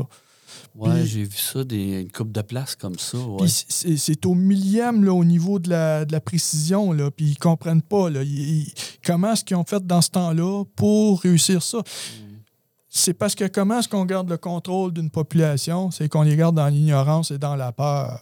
Ouais, 0.75 1.05
j'ai 1.05 1.23
vu 1.23 1.37
ça, 1.37 1.63
des, 1.63 2.01
une 2.01 2.11
coupe 2.11 2.31
de 2.31 2.41
place 2.41 2.75
comme 2.75 2.97
ça. 2.99 3.17
Ouais. 3.17 3.47
C'est- 3.47 4.25
au 4.25 4.33
millième 4.35 5.03
là, 5.03 5.13
au 5.13 5.23
niveau 5.25 5.57
de 5.59 5.69
la, 5.69 6.05
de 6.05 6.11
la 6.11 6.19
précision. 6.21 6.91
Là, 6.91 7.09
puis 7.11 7.25
ils 7.31 7.37
comprennent 7.37 7.81
pas. 7.81 8.09
Là, 8.09 8.23
Ils- 8.23 8.71
comment 9.05 9.33
est-ce 9.33 9.43
qu'ils 9.43 9.57
ont 9.57 9.63
fait 9.65 9.85
dans 9.85 10.01
ce 10.01 10.09
temps-là 10.11 10.63
pour 10.75 11.21
réussir 11.21 11.61
ça? 11.63 11.79
C'est 12.89 13.13
parce 13.13 13.35
que 13.35 13.45
comment 13.47 13.79
est-ce 13.79 13.89
qu'on 13.89 14.05
garde 14.05 14.29
le 14.29 14.37
contrôle 14.37 14.93
d'une 14.93 15.09
population? 15.09 15.91
C'est 15.91 16.07
qu'on 16.07 16.21
les 16.21 16.35
garde 16.37 16.55
dans 16.55 16.67
l'ignorance 16.69 17.31
et 17.31 17.37
dans 17.37 17.55
la 17.55 17.71
peur. 17.71 18.21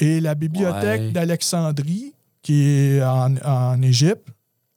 Et 0.00 0.18
la 0.20 0.34
bibliothèque 0.34 1.00
Ouais. 1.02 1.12
d'Alexandrie, 1.12 2.12
qui 2.42 2.62
est 2.62 3.02
en, 3.04 3.36
en 3.44 3.80
Égypte, 3.82 4.26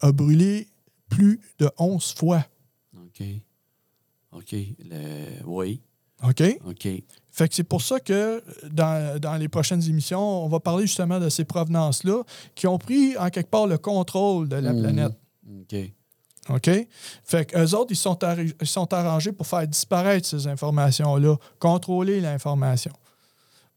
a 0.02 0.12
brûlé 0.12 0.68
plus 1.10 1.40
de 1.58 1.70
11 1.80 2.14
fois. 2.16 2.46
OK. 2.96 3.24
OK. 4.34 4.52
Le- 4.88 5.44
Oui. 5.46 5.82
OK? 6.24 6.44
OK. 6.66 6.88
Fait 7.32 7.48
que 7.48 7.54
c'est 7.54 7.64
pour 7.64 7.82
ça 7.84 8.00
que 8.00 8.44
dans, 8.72 9.20
dans 9.20 9.36
les 9.36 9.48
prochaines 9.48 9.84
émissions, 9.88 10.20
on 10.46 10.48
va 10.48 10.60
parler 10.60 10.88
justement 10.88 11.20
de 11.20 11.30
ces 11.30 11.46
provenances-là 11.46 12.24
qui 12.56 12.66
ont 12.66 12.80
pris 12.80 13.16
en 13.18 13.30
quelque 13.30 13.50
part 13.52 13.68
le 13.68 13.78
contrôle 13.78 14.50
de 14.50 14.56
la 14.56 14.74
Mhm. 14.74 14.82
planète. 14.82 15.12
OK. 15.62 15.76
OK? 16.50 16.88
Fait 17.24 17.46
qu'eux 17.46 17.72
autres, 17.76 17.92
ils 17.92 17.96
sont, 17.96 18.18
ils 18.62 18.68
sont 18.68 18.92
arrangés 18.94 19.32
pour 19.34 19.46
faire 19.46 19.68
disparaître 19.68 20.28
ces 20.28 20.48
informations-là, 20.48 21.36
contrôler 21.60 22.20
l'information. 22.22 22.94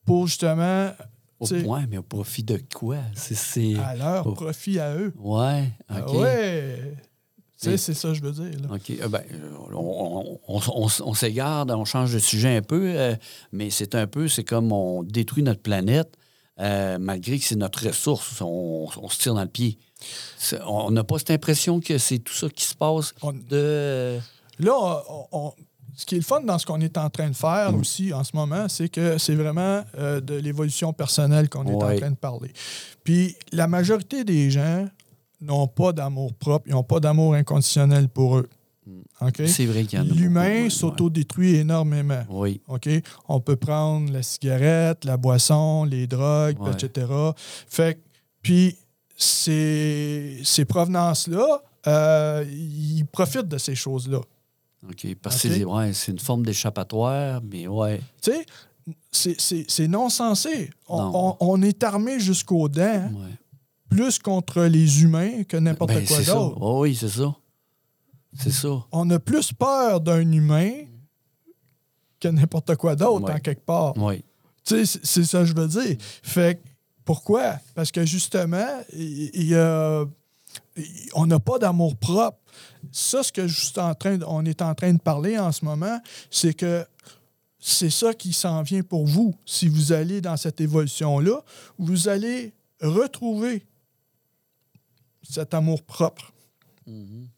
Pour 0.06 0.26
justement, 0.26 0.90
Au 1.40 1.46
point, 1.46 1.84
mais 1.88 1.98
au 1.98 2.02
profit 2.02 2.42
de 2.42 2.60
quoi? 2.74 2.98
C'est. 3.14 3.76
à 3.78 3.94
leur 3.96 4.22
profit 4.34 4.78
à 4.78 4.94
eux. 4.96 5.12
Ouais. 5.18 5.70
Ah 5.88 6.06
OK. 6.06 6.18
ouais! 6.20 6.94
C'est 7.62 7.94
ça 7.94 8.08
que 8.08 8.14
je 8.14 8.22
veux 8.22 8.32
dire. 8.32 8.58
là. 8.62 8.74
OK. 8.74 8.90
Euh, 8.90 9.08
ben, 9.08 9.20
euh, 9.32 9.50
on, 9.74 10.38
on- 10.48 10.60
on- 10.84 10.88
on 11.04 11.14
s'égare, 11.14 11.66
on 11.68 11.84
change 11.84 12.12
de 12.14 12.18
sujet 12.18 12.56
un 12.56 12.62
peu, 12.62 12.92
euh, 12.96 13.14
mais 13.52 13.70
c'est 13.70 13.94
un 13.94 14.06
peu, 14.06 14.28
c'est 14.28 14.44
comme 14.44 14.72
on 14.72 15.02
détruit 15.02 15.42
notre 15.42 15.60
planète, 15.60 16.14
euh, 16.60 16.98
malgré 16.98 17.38
que 17.38 17.44
c'est 17.44 17.56
notre 17.56 17.86
ressource, 17.86 18.40
on, 18.40 18.88
on 19.00 19.08
se 19.08 19.18
tire 19.18 19.34
dans 19.34 19.42
le 19.42 19.48
pied. 19.48 19.78
On 20.66 20.90
n'a 20.90 21.04
pas 21.04 21.18
cette 21.18 21.30
impression 21.32 21.80
que 21.80 21.98
c'est 21.98 22.18
tout 22.18 22.32
ça 22.34 22.48
qui 22.48 22.64
se 22.64 22.74
passe 22.74 23.12
de... 23.50 24.18
Là, 24.58 25.02
ce 25.96 26.06
qui 26.06 26.14
est 26.14 26.18
le 26.18 26.24
fun 26.24 26.40
dans 26.42 26.58
ce 26.58 26.64
qu'on 26.64 26.80
est 26.80 26.96
en 26.96 27.10
train 27.10 27.28
de 27.28 27.36
faire 27.36 27.72
Mm. 27.72 27.80
aussi 27.80 28.12
en 28.14 28.24
ce 28.24 28.30
moment, 28.34 28.68
c'est 28.68 28.88
que 28.88 29.18
c'est 29.18 29.34
vraiment 29.34 29.82
de 29.98 30.34
l'évolution 30.34 30.92
personnelle 30.94 31.48
qu'on 31.50 31.66
est 31.66 31.74
en 31.74 31.96
train 31.96 32.10
de 32.10 32.16
parler. 32.16 32.52
Puis 33.04 33.36
la 33.52 33.66
majorité 33.66 34.24
des 34.24 34.50
gens 34.50 34.86
n'ont 35.40 35.66
pas 35.68 35.92
d'amour 35.92 36.32
propre, 36.34 36.66
ils 36.68 36.72
n'ont 36.72 36.82
pas 36.82 37.00
d'amour 37.00 37.34
inconditionnel 37.34 38.08
pour 38.08 38.38
eux. 38.38 38.48
Mm. 38.86 39.46
C'est 39.46 39.66
vrai 39.66 39.84
qu'il 39.84 39.98
y 39.98 40.02
en 40.02 40.06
a 40.10 40.14
L'humain 40.14 40.62
ouais, 40.64 40.70
s'autodétruit 40.70 41.56
énormément. 41.56 42.22
ouais. 42.30 42.60
Oui. 42.60 42.60
OK? 42.68 42.88
On 43.28 43.40
peut 43.40 43.56
prendre 43.56 44.10
la 44.12 44.22
cigarette, 44.22 45.04
la 45.04 45.16
boisson, 45.16 45.84
les 45.84 46.06
drogues, 46.06 46.60
Ouais. 46.60 46.72
etc. 46.72 47.06
Fait 47.68 47.94
que- 47.94 48.00
puis 48.42 48.76
ces, 49.16 50.40
ces 50.44 50.64
provenances-là, 50.64 51.62
euh, 51.86 52.44
ils 52.50 53.04
profitent 53.12 53.48
de 53.48 53.58
ces 53.58 53.74
choses-là. 53.74 54.20
OK. 54.88 55.14
Parce 55.22 55.42
que 55.42 55.48
OK? 55.48 55.54
c'est 55.54 55.64
ouais, 55.64 55.92
une 56.08 56.18
forme 56.18 56.44
d'échappatoire, 56.44 57.42
mais 57.50 57.66
ouais. 57.66 58.00
Tu 58.22 58.32
sais, 59.12 59.34
c'est- 59.68 59.88
non 59.88 60.08
sensé. 60.08 60.70
On, 60.88 60.96
Non. 61.02 61.36
on- 61.40 61.52
on 61.52 61.62
est 61.62 61.82
armé 61.84 62.18
jusqu'aux 62.18 62.68
dents, 62.68 62.82
ouais. 63.12 63.36
Plus 63.90 64.18
contre 64.18 64.62
les 64.62 65.02
humains 65.02 65.42
que 65.44 65.56
n'importe 65.58 65.90
Ben, 65.92 66.06
quoi 66.06 66.16
c'est 66.16 66.24
ça. 66.24 66.34
d'autre. 66.34 66.56
Oh, 66.60 66.80
oui, 66.82 66.94
c'est 66.94 67.08
ça. 67.10 67.34
C'est 68.38 68.52
ça. 68.52 68.68
On 68.92 69.10
a 69.10 69.18
plus 69.18 69.52
peur 69.52 70.00
d'un 70.00 70.30
humain 70.32 70.70
que 72.20 72.28
n'importe 72.28 72.76
quoi 72.76 72.94
d'autre, 72.96 73.24
Ouais. 73.26 73.32
en 73.34 73.38
quelque 73.38 73.64
part. 73.64 73.92
Oui. 73.96 74.24
Tu 74.64 74.84
sais, 74.86 75.00
c'est- 75.02 75.24
ça 75.24 75.40
que 75.40 75.46
je 75.46 75.54
veux 75.54 75.66
dire. 75.68 75.96
Fait 76.22 76.60
pourquoi? 77.04 77.54
Parce 77.74 77.90
que 77.90 78.04
justement, 78.06 78.82
il 78.92 79.48
y 79.48 79.54
a- 79.56 80.04
on 81.14 81.26
n'a 81.26 81.40
pas 81.40 81.58
d'amour 81.58 81.96
propre. 81.96 82.38
Ça, 82.92 83.22
ce 83.22 83.32
que 83.32 83.46
je 83.48 83.60
suis 83.66 83.80
en 83.80 83.94
train 83.94 84.16
de- 84.18 84.24
on 84.26 84.44
est 84.44 84.62
en 84.62 84.74
train 84.74 84.92
de 84.92 85.00
parler 85.00 85.38
en 85.38 85.50
ce 85.50 85.64
moment, 85.64 85.98
c'est 86.30 86.54
que 86.54 86.84
c'est 87.58 87.90
ça 87.90 88.14
qui 88.14 88.32
s'en 88.32 88.62
vient 88.62 88.82
pour 88.82 89.06
vous. 89.06 89.34
Si 89.46 89.68
vous 89.68 89.92
allez 89.92 90.20
dans 90.20 90.36
cette 90.36 90.60
évolution-là, 90.60 91.42
vous 91.78 92.08
allez 92.08 92.52
retrouver 92.80 93.64
cet 95.22 95.54
amour 95.54 95.82
propre. 95.82 96.32
Mhm. 96.86 97.28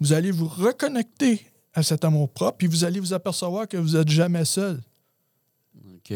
Vous 0.00 0.12
allez 0.12 0.30
vous 0.30 0.48
reconnecter 0.48 1.44
à 1.74 1.82
cet 1.82 2.04
amour 2.04 2.28
propre, 2.30 2.58
puis 2.58 2.66
vous 2.66 2.84
allez 2.84 3.00
vous 3.00 3.12
apercevoir 3.12 3.68
que 3.68 3.76
vous 3.76 3.96
n'êtes 3.96 4.08
jamais 4.08 4.44
seul. 4.44 4.80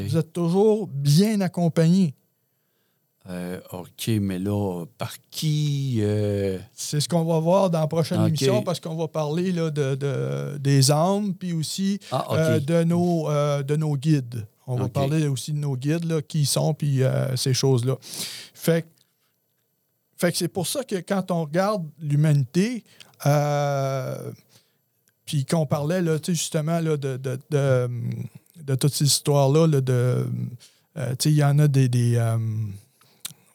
Vous 0.09 0.17
êtes 0.17 0.33
toujours 0.33 0.87
bien 0.87 1.41
accompagné. 1.41 2.15
Euh, 3.29 3.61
OK, 3.73 4.09
mais 4.21 4.39
là, 4.39 4.85
par 4.97 5.13
qui? 5.31 5.99
euh, 6.01 6.59
C'est 6.73 7.01
ce 7.01 7.09
qu'on 7.09 7.25
va 7.25 7.39
voir 7.39 7.69
dans 7.71 7.81
la 7.81 7.87
prochaine 7.87 8.19
émission 8.29 8.55
parce 8.65 8.81
qu'on 8.81 8.97
va 8.97 9.09
parler 9.09 9.53
là, 9.53 9.71
de, 9.71 9.95
de- 9.95 10.57
des 10.59 10.91
âmes 10.91 11.35
puis 11.35 11.53
aussi 11.53 11.99
Ah, 12.11 12.27
euh, 12.33 12.61
de, 12.61 12.83
nos, 12.85 13.29
de 13.63 13.77
nos 13.77 13.95
guides. 13.97 14.47
On 14.67 14.77
va 14.77 14.89
parler 14.89 15.27
aussi 15.27 15.53
de 15.53 15.59
nos 15.59 15.77
guides, 15.77 16.05
là, 16.05 16.23
qui 16.23 16.41
ils 16.43 16.47
sont 16.47 16.73
puis 16.73 17.01
ces 17.37 17.53
choses-là. 17.53 17.97
Fait, 18.55 18.83
que- 18.83 18.89
fait 20.21 20.33
que 20.33 20.37
c'est 20.39 20.49
pour 20.49 20.67
ça 20.67 20.85
que 20.85 20.97
quand 20.97 21.31
on 21.31 21.45
regarde 21.45 21.89
l'humanité, 21.99 22.85
euh, 23.25 24.31
puis 25.25 25.47
qu'on 25.47 25.65
parlait 25.65 26.03
là, 26.03 26.19
justement 26.23 26.79
là, 26.79 26.99
de, 26.99 27.17
de, 27.17 27.39
de, 27.49 27.89
de 28.57 28.75
toutes 28.75 28.93
ces 28.93 29.07
histoires-là, 29.07 29.67
là, 29.67 29.81
de, 29.81 30.29
euh, 30.99 31.15
il 31.25 31.33
y 31.33 31.43
en 31.43 31.59
a 31.59 31.69
des, 31.69 31.89
des, 31.89 32.17
euh, 32.17 32.37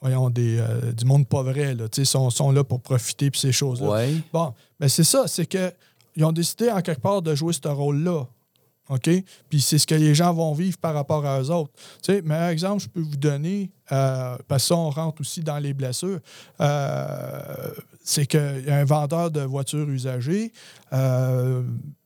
voyons, 0.00 0.28
des, 0.28 0.60
du 0.96 1.04
monde 1.04 1.28
pas 1.28 1.44
vrai, 1.44 1.76
là, 1.76 1.84
sont, 2.02 2.30
sont 2.30 2.50
là 2.50 2.64
pour 2.64 2.80
profiter 2.80 3.30
puis 3.30 3.38
ces 3.38 3.52
choses-là. 3.52 3.88
ouais. 3.88 4.14
Bon, 4.32 4.52
mais 4.80 4.88
c'est 4.88 5.04
ça, 5.04 5.28
c'est 5.28 5.46
que 5.46 5.72
ils 6.16 6.24
ont 6.24 6.32
décidé 6.32 6.68
en 6.70 6.80
quelque 6.80 7.00
part 7.02 7.22
de 7.22 7.32
jouer 7.36 7.52
ce 7.52 7.68
rôle-là. 7.68 8.26
OK? 8.88 9.10
Puis 9.48 9.60
c'est 9.60 9.78
ce 9.78 9.86
que 9.86 9.94
les 9.94 10.14
gens 10.14 10.32
vont 10.32 10.52
vivre 10.52 10.78
par 10.78 10.94
rapport 10.94 11.24
à 11.26 11.40
eux 11.40 11.50
autres. 11.50 11.72
Tu 12.02 12.12
sais, 12.12 12.22
meilleur 12.22 12.48
exemple, 12.48 12.82
je 12.82 12.88
peux 12.88 13.00
vous 13.00 13.16
donner, 13.16 13.70
euh, 13.92 14.36
parce 14.48 14.64
que 14.64 14.68
ça, 14.68 14.76
on 14.76 14.90
rentre 14.90 15.20
aussi 15.20 15.40
dans 15.40 15.58
les 15.58 15.74
blessures, 15.74 16.20
euh, 16.60 17.70
c'est 18.04 18.26
qu'il 18.26 18.64
y 18.66 18.70
a 18.70 18.76
un 18.76 18.84
vendeur 18.84 19.30
de 19.30 19.40
voitures 19.40 19.88
usagées, 19.88 20.52
euh, 20.92 21.62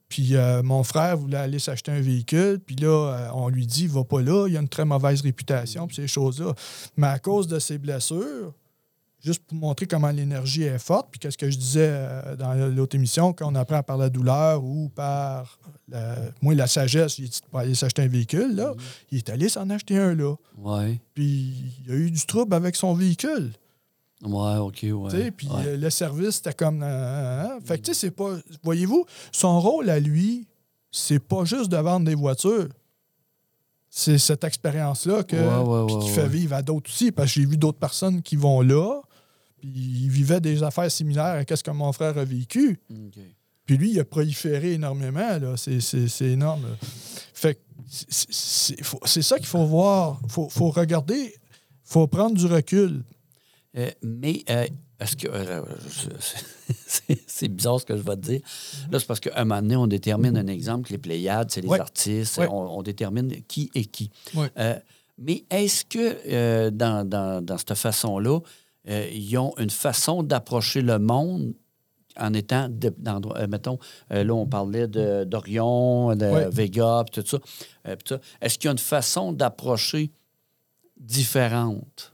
puis 0.09 0.33
mon 0.63 0.83
frère 0.83 1.15
voulait 1.15 1.37
aller 1.37 1.59
s'acheter 1.59 1.91
un 1.91 2.01
véhicule, 2.01 2.59
puis 2.59 2.75
là, 2.75 3.29
on 3.33 3.47
lui 3.47 3.65
dit, 3.65 3.87
va 3.87 4.03
pas 4.03 4.21
là, 4.21 4.47
il 4.49 4.57
a 4.57 4.59
une 4.59 4.67
très 4.67 4.83
mauvaise 4.83 5.21
réputation, 5.21 5.87
puis 5.87 5.95
ces 5.95 6.07
choses-là. 6.07 6.53
Mais 6.97 7.07
à 7.07 7.17
cause 7.17 7.47
de 7.47 7.59
ses 7.59 7.77
blessures, 7.77 8.53
juste 9.23 9.43
pour 9.45 9.57
montrer 9.57 9.85
comment 9.85 10.09
l'énergie 10.09 10.63
est 10.63 10.79
forte, 10.79 11.07
puis 11.11 11.19
qu'est-ce 11.19 11.37
que 11.37 11.49
je 11.49 11.57
disais 11.57 11.87
euh, 11.91 12.35
dans 12.35 12.53
l'autre 12.73 12.95
émission, 12.95 13.33
qu'on 13.33 13.53
apprend 13.55 13.83
par 13.83 13.97
la 13.97 14.09
douleur 14.09 14.63
ou 14.63 14.89
par, 14.89 15.59
la, 15.87 16.15
moi, 16.41 16.55
la 16.55 16.67
sagesse, 16.67 17.19
de 17.19 17.27
pas 17.51 17.61
aller 17.61 17.75
s'acheter 17.75 18.01
un 18.01 18.07
véhicule, 18.07 18.55
là. 18.55 18.73
Il 19.11 19.19
est 19.19 19.29
allé 19.29 19.47
s'en 19.49 19.69
acheter 19.69 19.97
un, 19.97 20.15
là. 20.15 20.33
Ouais. 20.57 20.99
Puis 21.13 21.53
il 21.85 21.91
a 21.91 21.95
eu 21.95 22.09
du 22.11 22.25
trouble 22.25 22.53
avec 22.55 22.75
son 22.75 22.93
véhicule. 22.93 23.51
Ouais, 24.23 24.57
OK, 24.57 24.85
ouais. 24.91 25.31
Puis 25.31 25.47
Ouais. 25.47 25.67
euh, 25.67 25.77
le 25.77 25.89
service, 25.89 26.35
c'était 26.35 26.53
comme... 26.53 26.81
euh. 26.83 27.59
Fait 27.65 27.77
que, 27.79 27.85
tu 27.85 27.93
sais, 27.93 27.99
c'est 27.99 28.11
pas... 28.11 28.35
Voyez-vous, 28.63 29.05
son 29.31 29.59
rôle 29.59 29.89
à 29.89 29.99
lui, 29.99 30.47
c'est 30.91 31.19
pas 31.19 31.43
juste 31.45 31.71
de 31.71 31.77
vendre 31.77 32.05
des 32.05 32.15
voitures. 32.15 32.67
C'est 33.89 34.17
cette 34.19 34.43
expérience-là 34.43 35.23
que, 35.23 35.35
Ouais, 35.35 35.67
ouais, 35.69 35.85
puis 35.87 35.95
ouais, 35.95 36.01
qui 36.03 36.09
fait 36.11 36.27
vivre 36.27 36.53
à 36.55 36.61
d'autres 36.61 36.89
aussi. 36.89 37.11
Parce 37.11 37.33
que 37.33 37.41
j'ai 37.41 37.45
vu 37.45 37.57
d'autres 37.57 37.79
personnes 37.79 38.21
qui 38.21 38.35
vont 38.35 38.61
là, 38.61 39.01
puis 39.61 39.69
ils 39.69 40.09
vivaient 40.09 40.41
des 40.41 40.63
affaires 40.63 40.91
similaires 40.91 41.43
à 41.47 41.55
ce 41.55 41.63
que 41.63 41.71
mon 41.71 41.91
frère 41.93 42.17
a 42.17 42.25
vécu. 42.25 42.79
Puis 43.65 43.77
lui, 43.77 43.91
il 43.91 43.99
a 43.99 44.05
proliféré 44.05 44.73
énormément. 44.73 45.37
là. 45.37 45.55
C'est, 45.57 46.21
énorme. 46.21 46.63
là. 46.63 46.75
Fait 47.33 47.55
que 47.55 47.59
c'est, 47.87 49.21
ça 49.21 49.37
qu'il 49.37 49.47
faut 49.47 49.65
voir. 49.65 50.19
Il 50.25 50.31
faut, 50.31 50.49
faut 50.49 50.69
regarder. 50.71 51.33
faut 51.83 52.07
prendre 52.07 52.35
du 52.35 52.45
recul. 52.45 53.03
Euh, 53.77 53.89
mais 54.01 54.43
euh, 54.49 54.65
est-ce 54.99 55.15
que. 55.15 55.27
euh, 55.29 55.61
c'est- 57.27 57.47
bizarre 57.47 57.79
ce 57.79 57.85
que 57.85 57.95
je 57.97 58.01
vais 58.01 58.15
te 58.15 58.21
dire. 58.21 58.41
Là, 58.91 58.99
c'est 58.99 59.05
parce 59.07 59.19
qu'à 59.19 59.31
un 59.35 59.45
moment 59.45 59.61
donné, 59.61 59.75
on 59.75 59.87
détermine 59.87 60.35
un 60.37 60.47
exemple, 60.47 60.91
les 60.91 60.97
Pléiades, 60.97 61.49
c'est 61.51 61.61
les 61.61 61.67
Ouais. 61.67 61.79
artistes, 61.79 62.37
Ouais. 62.37 62.47
on, 62.49 62.77
on 62.79 62.83
détermine 62.83 63.31
qui 63.47 63.69
est 63.75 63.85
qui. 63.85 64.09
Ouais. 64.35 64.49
Mais 65.17 65.43
est-ce 65.49 65.85
que 65.85 66.69
dans, 66.69 67.07
dans- 67.07 67.43
dans 67.43 67.57
cette 67.57 67.75
façon-là, 67.75 68.39
euh, 68.89 69.07
ils 69.13 69.37
ont 69.37 69.53
une 69.57 69.69
façon 69.69 70.23
d'approcher 70.23 70.81
le 70.81 70.99
monde 70.99 71.53
en 72.17 72.33
étant, 72.33 72.67
de- 72.69 72.93
euh, 73.07 73.47
mettons, 73.47 73.79
euh, 74.11 74.23
là, 74.23 74.33
on 74.33 74.45
parlait 74.45 74.87
de- 74.87 75.23
d'Orion, 75.23 76.15
de, 76.15 76.25
Ouais. 76.25 76.49
Vega, 76.49 77.03
puis 77.09 77.21
tout 77.23 77.27
ça. 77.29 77.39
euh, 77.87 77.95
ça. 78.05 78.19
Est-ce 78.41 78.57
qu'il 78.57 78.65
y 78.65 78.69
a 78.69 78.71
une 78.73 78.77
façon 78.77 79.31
d'approcher 79.31 80.11
différente? 80.99 82.11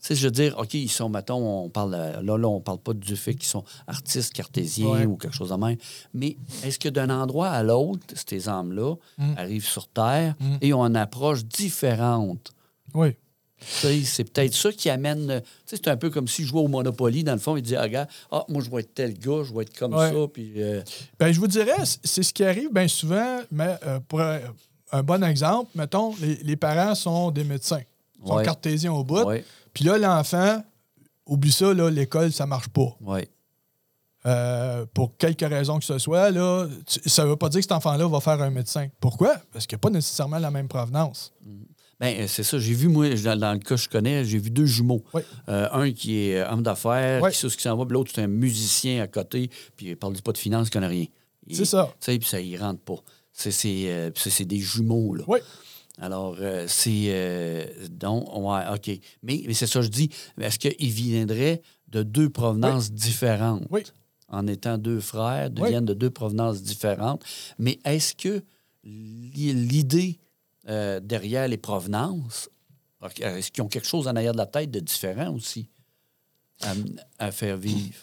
Tu 0.00 0.14
sais, 0.14 0.14
je 0.14 0.24
veux 0.26 0.30
dire, 0.30 0.56
OK, 0.58 0.72
ils 0.74 0.88
sont, 0.88 1.08
mettons, 1.10 1.64
on 1.64 1.68
parle, 1.68 1.90
là, 1.90 2.20
là, 2.22 2.48
on 2.48 2.60
parle 2.60 2.78
pas 2.78 2.94
du 2.94 3.14
fait 3.16 3.34
qu'ils 3.34 3.48
sont 3.48 3.64
artistes 3.86 4.32
cartésiens 4.32 4.88
Ouais. 4.88 5.06
ou 5.06 5.16
quelque 5.16 5.34
chose 5.34 5.50
de 5.50 5.56
même, 5.56 5.76
mais 6.14 6.36
est-ce 6.64 6.78
que 6.78 6.88
d'un 6.88 7.10
endroit 7.10 7.50
à 7.50 7.62
l'autre, 7.62 8.06
ces 8.26 8.48
âmes-là 8.48 8.94
Mm. 9.18 9.34
arrivent 9.36 9.66
sur 9.66 9.86
Terre 9.88 10.34
Mm. 10.40 10.56
et 10.62 10.72
ont 10.72 10.84
une 10.86 10.96
approche 10.96 11.44
différente? 11.44 12.52
Oui. 12.94 13.16
C'est 13.60 14.24
peut-être 14.32 14.54
ça 14.54 14.72
qui 14.72 14.88
amène. 14.88 15.30
euh, 15.30 15.40
C'est 15.66 15.88
un 15.88 15.96
peu 15.96 16.10
comme 16.10 16.28
si 16.28 16.42
je 16.42 16.48
jouais 16.48 16.60
au 16.60 16.68
Monopoly, 16.68 17.24
dans 17.24 17.32
le 17.32 17.38
fond, 17.38 17.56
il 17.56 17.62
dit, 17.62 17.74
ah, 17.76 17.82
regarde, 17.82 18.08
ah, 18.30 18.44
moi, 18.48 18.62
je 18.64 18.70
vais 18.70 18.80
être 18.80 18.94
tel 18.94 19.18
gars, 19.18 19.42
je 19.44 19.52
vais 19.52 19.62
être 19.62 19.76
comme 19.76 19.94
Ouais. 19.94 20.12
ça. 20.12 20.28
Puis, 20.32 20.52
euh, 20.62 20.82
Ben, 21.18 21.32
je 21.32 21.40
vous 21.40 21.48
dirais, 21.48 21.72
c'est 22.04 22.22
ce 22.22 22.32
qui 22.32 22.44
arrive 22.44 22.72
bien 22.72 22.86
souvent, 22.88 23.40
mais 23.50 23.76
euh, 23.86 23.98
pour 24.06 24.20
un, 24.20 25.02
bon 25.02 25.22
exemple, 25.24 25.70
mettons, 25.74 26.14
les, 26.20 26.36
les 26.36 26.56
parents 26.56 26.94
sont 26.94 27.30
des 27.30 27.44
médecins. 27.44 27.82
Ils 28.22 28.28
sont 28.28 28.36
Ouais. 28.36 28.44
cartésiens 28.44 28.92
au 28.92 29.04
bout. 29.04 29.24
Puis 29.74 29.84
là, 29.84 29.98
l'enfant, 29.98 30.62
oublie 31.26 31.52
ça, 31.52 31.72
l'école, 31.74 32.32
ça 32.32 32.46
marche 32.46 32.68
pas. 32.68 32.96
ouais. 33.00 33.28
Euh, 34.26 34.84
pour 34.92 35.16
quelque 35.16 35.44
raison 35.44 35.78
que 35.78 35.84
ce 35.84 35.96
soit, 35.98 36.30
là, 36.32 36.66
tu- 36.86 37.08
ça 37.08 37.24
ne 37.24 37.28
veut 37.30 37.36
pas 37.36 37.48
dire 37.48 37.60
que 37.60 37.64
cet 37.64 37.72
enfant-là 37.72 38.06
va 38.08 38.20
faire 38.20 38.42
un 38.42 38.50
médecin. 38.50 38.88
Pourquoi? 39.00 39.36
Parce 39.52 39.66
qu'il 39.66 39.76
n'y 39.76 39.80
a 39.80 39.82
pas 39.82 39.90
nécessairement 39.90 40.38
la 40.40 40.50
même 40.50 40.66
provenance. 40.66 41.32
Ben, 41.40 41.52
euh, 42.02 42.26
c'est 42.28 42.42
ça. 42.44 42.58
J'ai 42.58 42.74
vu, 42.74 42.88
moi, 42.88 43.08
dans, 43.10 43.36
dans 43.38 43.52
le 43.52 43.58
cas 43.58 43.74
que 43.74 43.80
je 43.80 43.88
connais, 43.88 44.24
j'ai 44.24 44.38
vu 44.38 44.50
deux 44.50 44.66
jumeaux. 44.66 45.02
Oui. 45.14 45.22
Euh, 45.48 45.68
un 45.72 45.90
qui 45.92 46.18
est 46.20 46.42
homme 46.44 46.62
d'affaires, 46.62 47.22
Oui. 47.22 47.30
qui 47.32 47.38
sait 47.38 47.48
ce 47.48 47.56
qui 47.56 47.62
s'en 47.62 47.76
va, 47.76 47.84
puis 47.84 47.94
l'autre, 47.94 48.10
c'est 48.14 48.22
un 48.22 48.26
musicien 48.28 49.02
à 49.02 49.06
côté, 49.08 49.50
puis 49.76 49.86
il 49.88 49.96
parle 49.96 50.14
pas 50.22 50.32
de 50.32 50.38
finances, 50.38 50.68
il 50.68 50.70
connaît 50.70 50.86
rien. 50.86 51.06
C'est 51.50 51.64
ça. 51.64 51.88
Tu 52.00 52.12
sais, 52.12 52.18
puis 52.18 52.28
ça, 52.28 52.40
il 52.40 52.56
rentre 52.56 52.80
pas. 52.82 52.96
C'est, 53.32 53.52
euh, 53.86 54.10
des 54.40 54.58
jumeaux, 54.58 55.14
là. 55.14 55.24
Oui. 55.26 55.38
Alors, 56.00 56.36
euh, 56.40 56.66
c'est. 56.68 57.06
euh, 57.08 57.64
donc, 57.90 58.24
ouais, 58.36 58.62
OK. 58.72 59.00
Mais, 59.22 59.42
mais 59.46 59.54
c'est 59.54 59.66
ça, 59.66 59.82
je 59.82 59.88
dis. 59.88 60.10
Est-ce 60.40 60.58
qu'il 60.58 60.90
viendrait 60.90 61.62
de 61.88 62.02
deux 62.04 62.28
provenances 62.30 62.92
différentes? 62.92 63.64
Oui. 63.70 63.82
En 64.28 64.46
étant 64.46 64.76
deux 64.78 65.00
frères, 65.00 65.50
deviennent 65.50 65.86
de 65.86 65.94
deux 65.94 66.10
provenances 66.10 66.62
différentes. 66.62 67.24
Mais 67.58 67.78
est-ce 67.84 68.14
que 68.14 68.42
l'i- 68.84 69.54
l'idée 69.54 70.18
euh, 70.68 71.00
derrière 71.00 71.48
les 71.48 71.56
provenances, 71.58 72.48
est-ce 73.20 73.50
qu'ils 73.50 73.62
ont 73.62 73.68
quelque 73.68 73.86
chose 73.86 74.08
en 74.08 74.16
arrière 74.16 74.32
de 74.32 74.38
la 74.38 74.46
tête 74.46 74.70
de 74.70 74.80
différent 74.80 75.32
aussi 75.32 75.68
à, 76.62 76.72
à 77.18 77.30
faire 77.30 77.56
vivre? 77.56 77.94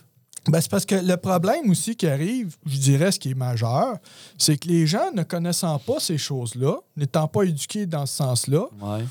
Ben, 0.47 0.61
c'est 0.61 0.69
parce 0.69 0.85
que 0.85 0.95
le 0.95 1.17
problème 1.17 1.69
aussi 1.71 1.95
qui 1.95 2.05
arrive, 2.07 2.55
je 2.65 2.77
dirais 2.77 3.11
ce 3.11 3.19
qui 3.19 3.31
est 3.31 3.35
majeur, 3.35 3.97
c'est 4.37 4.57
que 4.57 4.67
les 4.67 4.85
gens 4.85 5.11
ne 5.11 5.23
connaissant 5.23 5.79
pas 5.79 5.99
ces 5.99 6.17
choses-là, 6.19 6.77
n'étant 6.95 7.27
pas 7.27 7.43
éduqués 7.43 7.85
dans 7.87 8.05
ce 8.05 8.15
sens-là, 8.17 8.65
Ouais. 8.79 9.03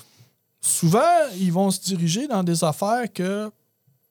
souvent, 0.60 1.00
ils 1.38 1.52
vont 1.52 1.70
se 1.70 1.80
diriger 1.80 2.28
dans 2.28 2.42
des 2.44 2.62
affaires 2.64 3.12
que 3.12 3.50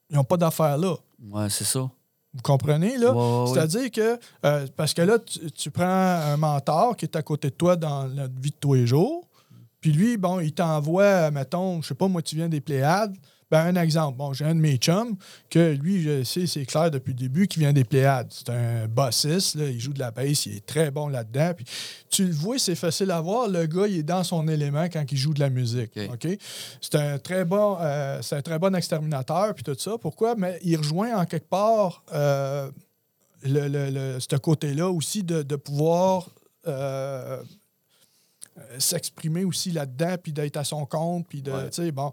ils 0.10 0.15
n'ont 0.17 0.23
pas 0.25 0.38
d'affaires 0.38 0.77
là. 0.77 0.95
Ouais, 1.32 1.49
c'est 1.49 1.63
ça. 1.63 1.89
Vous 2.34 2.41
comprenez, 2.43 2.97
là? 2.97 3.12
Ouais, 3.13 3.17
ouais, 3.21 3.43
ouais. 3.43 3.53
C'est-à-dire 3.53 3.91
que, 3.91 4.19
euh, 4.45 4.67
parce 4.75 4.93
que 4.93 5.01
là, 5.01 5.17
tu, 5.19 5.49
tu 5.51 5.71
prends 5.71 5.84
un 5.86 6.36
mentor 6.38 6.97
qui 6.97 7.06
est 7.06 7.15
à 7.15 7.21
côté 7.21 7.49
de 7.49 7.56
toi 7.56 7.75
dans 7.75 8.06
la 8.08 8.27
vie 8.27 8.49
de 8.51 8.56
tous 8.60 8.73
les 8.73 8.86
jours, 8.86 9.27
puis 9.84 9.91
lui, 9.91 10.15
bon, 10.15 10.39
il 10.39 10.54
t'envoie, 10.54 11.30
mettons, 11.30 11.82
je 11.82 11.89
sais 11.89 11.93
pas, 11.93 12.08
moi, 12.08 12.22
tu 12.22 12.38
viens 12.38 12.48
des 12.48 12.62
Pléiades. 12.62 13.13
Ben, 13.52 13.65
un 13.67 13.76
exemple, 13.84 14.17
bon, 14.17 14.32
j'ai 14.32 14.46
un 14.46 14.56
de 14.56 14.62
mes 14.62 14.78
chums 14.78 15.15
que 15.50 15.74
lui, 15.74 16.02
je 16.02 16.24
sais, 16.24 16.48
c'est 16.48 16.65
clair 16.65 16.89
depuis 16.89 17.12
le 17.12 17.19
début, 17.19 17.48
qui 17.48 17.60
vient 17.60 17.74
des 17.74 17.84
Pléiades. 17.84 18.30
C'est 18.32 18.50
un 18.50 18.88
bassiste, 18.88 19.56
là, 19.56 19.65
il 19.67 19.78
joue 19.80 19.91
de 19.91 20.00
la 20.00 20.10
bass, 20.12 20.46
il 20.46 20.56
est 20.56 20.65
très 20.65 20.89
bon 20.89 21.10
là-dedans. 21.10 21.52
Puis 21.56 21.65
tu 22.10 22.26
le 22.26 22.32
vois, 22.32 22.58
c'est 22.58 22.76
facile 22.76 23.12
à 23.12 23.19
voir, 23.19 23.50
le 23.50 23.65
gars, 23.65 23.86
il 23.88 23.98
est 23.98 24.04
dans 24.04 24.24
son 24.24 24.48
élément 24.48 24.86
quand 24.86 25.04
il 25.12 25.17
joue 25.17 25.34
de 25.34 25.41
la 25.41 25.50
musique. 25.50 25.91
OK. 25.98 26.13
OK? 26.26 26.38
C'est 26.80 26.96
un 26.96 27.19
très 27.19 27.43
bon, 27.43 27.78
euh, 27.82 28.19
c'est 28.22 28.38
un 28.38 28.41
très 28.41 28.58
bon 28.58 28.74
exterminateur, 28.74 29.54
puis 29.54 29.63
tout 29.65 29.76
ça. 29.78 29.98
Pourquoi? 30.00 30.34
Mais 30.36 30.58
il 30.63 30.78
rejoint 30.78 31.15
en 31.15 31.26
quelque 31.26 31.50
part 31.50 32.04
euh, 32.13 32.72
le, 33.43 33.67
le- 33.67 33.89
le- 33.91 34.19
ce 34.19 34.36
côté-là 34.38 34.89
aussi 34.89 35.22
de, 35.24 35.43
de 35.43 35.56
pouvoir 35.58 36.30
euh, 36.65 37.43
euh, 38.57 38.79
s'exprimer 38.79 39.43
aussi 39.45 39.71
là-dedans, 39.71 40.15
puis 40.21 40.31
d'être 40.33 40.57
à 40.57 40.63
son 40.63 40.85
compte, 40.85 41.27
puis 41.27 41.41
de, 41.41 41.51
Ouais. 41.51 41.69
tu 41.69 41.83
sais, 41.83 41.91
bon. 41.91 42.11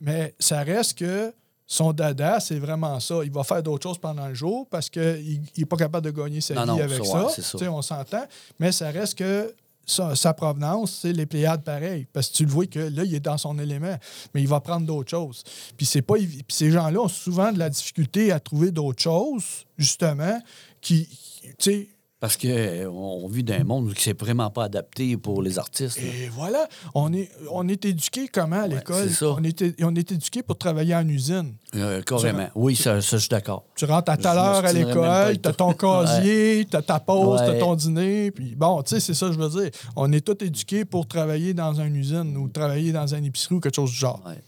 Mais 0.00 0.34
ça 0.38 0.62
reste 0.62 0.98
que 0.98 1.32
son 1.66 1.92
dada, 1.92 2.38
c'est 2.40 2.58
vraiment 2.58 2.98
ça. 3.00 3.20
Il 3.24 3.30
va 3.32 3.44
faire 3.44 3.62
d'autres 3.62 3.82
choses 3.88 3.98
pendant 3.98 4.28
le 4.28 4.34
jour 4.34 4.66
parce 4.70 4.90
qu'il 4.90 5.40
n'est 5.56 5.64
pas 5.64 5.76
capable 5.76 6.04
de 6.04 6.10
gagner 6.10 6.40
sa 6.40 6.54
Non, 6.54 6.62
vie 6.74 6.78
non, 6.80 6.84
avec 6.84 7.04
ça, 7.04 7.70
on 7.70 7.82
s'entend. 7.82 8.24
Mais 8.58 8.72
ça 8.72 8.90
reste 8.90 9.16
que 9.18 9.54
sa, 9.86 10.14
sa 10.14 10.32
provenance, 10.34 10.98
c'est 11.02 11.12
les 11.12 11.24
Pléiades 11.26 11.62
pareil. 11.64 12.06
Parce 12.12 12.28
que 12.28 12.34
tu 12.36 12.44
le 12.44 12.50
vois 12.50 12.66
que 12.66 12.78
là, 12.78 13.04
il 13.04 13.14
est 13.14 13.20
dans 13.20 13.38
son 13.38 13.58
élément. 13.58 13.96
Mais 14.34 14.42
il 14.42 14.48
va 14.48 14.60
prendre 14.60 14.86
d'autres 14.86 15.10
choses. 15.10 15.42
Puis 15.76 15.86
c'est 15.86 16.02
pas 16.02 16.14
puis 16.14 16.44
ces 16.48 16.70
gens-là 16.70 17.00
ont 17.00 17.08
souvent 17.08 17.50
de 17.52 17.58
la 17.58 17.70
difficulté 17.70 18.32
à 18.32 18.38
trouver 18.40 18.70
d'autres 18.70 19.02
choses, 19.02 19.64
justement, 19.78 20.40
qui, 20.80 21.06
qui- 21.06 21.40
tu 21.42 21.54
sais, 21.58 21.88
Parce 22.22 22.36
qu'on 22.36 23.26
vit 23.28 23.42
dans 23.42 23.54
un 23.54 23.64
monde 23.64 23.92
qui 23.94 24.02
s'est 24.04 24.12
vraiment 24.16 24.48
pas 24.48 24.66
adapté 24.66 25.16
pour 25.16 25.42
les 25.42 25.58
artistes. 25.58 26.00
là. 26.00 26.06
Et 26.06 26.28
voilà, 26.28 26.68
on 26.94 27.12
est, 27.12 27.28
on 27.50 27.66
est 27.68 27.84
éduqué 27.84 28.28
comment 28.28 28.60
à 28.60 28.68
Ouais, 28.68 28.76
l'école? 28.76 29.08
c'est 29.08 29.14
ça. 29.14 29.26
On 29.30 29.42
est, 29.42 29.82
on 29.82 29.96
est 29.96 30.12
éduqué 30.12 30.44
pour 30.44 30.56
travailler 30.56 30.94
en 30.94 31.08
usine. 31.08 31.54
Euh, 31.74 32.00
carrément. 32.02 32.46
Oui, 32.54 32.76
ça, 32.76 33.00
ça, 33.00 33.16
je 33.16 33.22
suis 33.22 33.28
d'accord. 33.28 33.64
Tu 33.74 33.86
rentres 33.86 34.12
à 34.12 34.14
Je 34.14 34.20
telle 34.20 34.38
heure 34.38 34.64
à 34.64 34.72
l'école, 34.72 35.40
tu 35.42 35.48
as 35.48 35.52
ton 35.52 35.72
casier, 35.74 36.64
tu 36.70 36.76
as 36.76 36.82
ta 36.82 37.00
pause, 37.00 37.40
tu 37.44 37.50
Ouais. 37.50 37.56
as 37.56 37.58
ton 37.58 37.74
dîner. 37.74 38.30
Puis 38.30 38.54
bon, 38.54 38.80
tu 38.84 38.90
sais, 38.90 39.00
c'est 39.00 39.14
ça 39.14 39.26
que 39.26 39.32
je 39.32 39.38
veux 39.40 39.60
dire. 39.60 39.72
On 39.96 40.12
est 40.12 40.20
tous 40.24 40.44
éduqués 40.44 40.84
pour 40.84 41.08
travailler 41.08 41.54
dans 41.54 41.74
une 41.80 41.96
usine 41.96 42.36
ou 42.36 42.46
travailler 42.48 42.92
dans 42.92 43.12
un 43.16 43.22
épicerie 43.24 43.56
ou 43.56 43.60
quelque 43.60 43.74
chose 43.74 43.90
du 43.90 43.96
genre. 43.96 44.22
Ouais. 44.24 44.40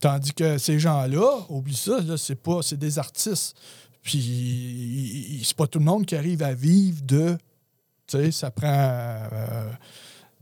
Tandis 0.00 0.32
que 0.32 0.56
ces 0.56 0.78
gens-là, 0.78 1.40
oublie 1.50 1.76
ça, 1.76 2.00
là, 2.00 2.16
c'est 2.16 2.34
pas, 2.42 2.60
c'est 2.62 2.78
des 2.78 2.98
artistes. 2.98 3.54
Puis 4.02 5.42
c'est 5.44 5.56
pas 5.56 5.66
tout 5.66 5.78
le 5.78 5.84
monde 5.84 6.06
qui 6.06 6.16
arrive 6.16 6.42
à 6.42 6.54
vivre 6.54 7.02
de. 7.02 7.36
Tu 8.06 8.16
sais, 8.18 8.30
ça 8.32 8.50
prend. 8.50 8.66
euh, 8.68 9.70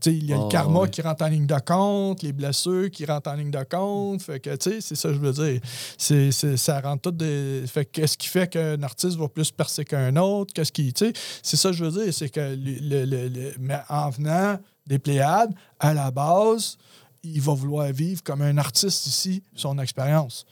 tu 0.01 0.11
sais, 0.11 0.15
il 0.17 0.25
y 0.27 0.33
a 0.33 0.37
Ah, 0.39 0.43
le 0.43 0.47
karma 0.49 0.79
ouais. 0.81 0.89
qui 0.89 1.01
rentre 1.01 1.23
en 1.25 1.27
ligne 1.27 1.45
de 1.45 1.59
compte, 1.59 2.23
les 2.23 2.31
blessures 2.31 2.89
qui 2.89 3.05
rentrent 3.05 3.29
en 3.29 3.33
ligne 3.33 3.51
de 3.51 3.63
compte. 3.69 4.21
Fait 4.21 4.39
que, 4.39 4.55
tu 4.55 4.69
sais, 4.71 4.81
c'est 4.81 4.95
ça 4.95 5.09
que 5.09 5.15
je 5.15 5.19
veux 5.19 5.33
dire. 5.33 5.59
C'est, 5.97 6.31
c'est- 6.31 6.55
ça 6.55 6.79
rentre 6.79 7.01
tout 7.01 7.11
des. 7.11 7.63
Fait 7.67 7.83
que 7.85 7.91
qu'est-ce 7.91 8.17
qui 8.17 8.29
fait 8.29 8.47
qu'un 8.49 8.81
artiste 8.81 9.17
va 9.17 9.27
plus 9.27 9.51
percer 9.51 9.83
qu'un 9.83 10.15
autre? 10.15 10.53
Qu'est-ce 10.53 10.71
qui. 10.71 10.93
Tu 10.93 11.07
sais, 11.07 11.13
c'est 11.43 11.57
ça 11.57 11.71
que 11.71 11.75
je 11.75 11.83
veux 11.83 12.03
dire. 12.03 12.13
C'est 12.13 12.29
que. 12.29 12.39
le- 12.39 13.03
le- 13.05 13.27
le- 13.27 13.53
mais 13.59 13.79
en 13.89 14.09
venant 14.09 14.57
des 14.87 14.99
Pléiades, 14.99 15.53
à 15.79 15.93
la 15.93 16.09
base, 16.11 16.77
il 17.21 17.41
va 17.41 17.53
vouloir 17.53 17.91
vivre 17.91 18.23
comme 18.23 18.41
un 18.41 18.57
artiste 18.57 19.05
ici, 19.05 19.43
son 19.53 19.77
expérience. 19.79 20.45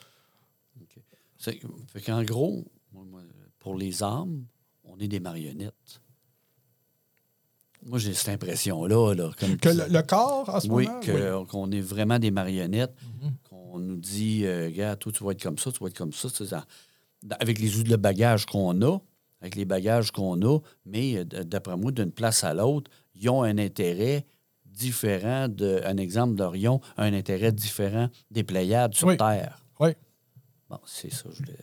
C'est- 1.40 1.60
Fait 1.94 2.02
qu'en 2.02 2.22
gros, 2.24 2.66
pour 3.60 3.76
les 3.76 4.04
âmes, 4.04 4.46
on 4.84 4.98
est 5.00 5.08
des 5.08 5.20
marionnettes. 5.20 6.02
Moi, 7.86 8.00
j'ai 8.00 8.14
cette 8.14 8.30
impression-là. 8.30 9.14
Là, 9.14 9.32
comme 9.40 9.58
Que 9.58 9.70
tu- 9.70 9.78
le, 9.78 9.86
le 9.88 10.02
corps, 10.02 10.50
en 10.50 10.60
ce 10.60 10.68
oui, 10.68 10.88
moment? 10.88 11.00
que- 11.00 11.44
qu'on 11.46 11.72
est 11.72 11.80
vraiment 11.82 12.18
des 12.20 12.32
marionnettes, 12.32 12.94
Mhm. 13.22 13.32
qu'on 13.50 13.80
nous 13.80 13.98
dit, 13.98 14.46
euh, 14.46 14.70
gars, 14.72 14.96
toi, 14.96 15.12
tu 15.12 15.24
vas 15.24 15.32
être 15.32 15.44
comme 15.44 15.58
ça, 15.58 15.72
tu 15.72 15.80
vas 15.84 15.88
être 15.90 15.98
comme 15.98 16.12
ça. 16.14 16.28
avec 17.40 17.60
les 17.60 17.78
outils 17.78 17.90
de 17.90 17.96
bagage 17.96 18.46
qu'on 18.46 18.80
a, 18.84 19.00
avec 19.42 19.56
les 19.56 19.66
bagages 19.66 20.12
qu'on 20.12 20.40
a, 20.44 20.60
mais 20.86 21.18
euh, 21.18 21.24
d'après 21.24 21.76
moi, 21.76 21.92
d'une 21.92 22.12
place 22.12 22.44
à 22.44 22.54
l'autre, 22.54 22.92
ils 23.16 23.28
ont 23.30 23.42
un 23.44 23.58
intérêt 23.58 24.26
différent 24.66 25.48
de, 25.48 25.82
un 25.84 25.98
exemple 25.98 26.36
d'Orion, 26.36 26.80
un 26.96 27.14
intérêt 27.14 27.52
différent 27.52 28.10
des 28.30 28.44
Pléiades 28.44 28.94
sur 28.94 29.08
Oui. 29.08 29.18
Terre. 29.18 29.66
Oui. 29.80 29.90
Bon, 30.70 30.80
c'est 30.86 31.12
ça, 31.12 31.26
je 31.32 31.38
voulais. 31.38 31.58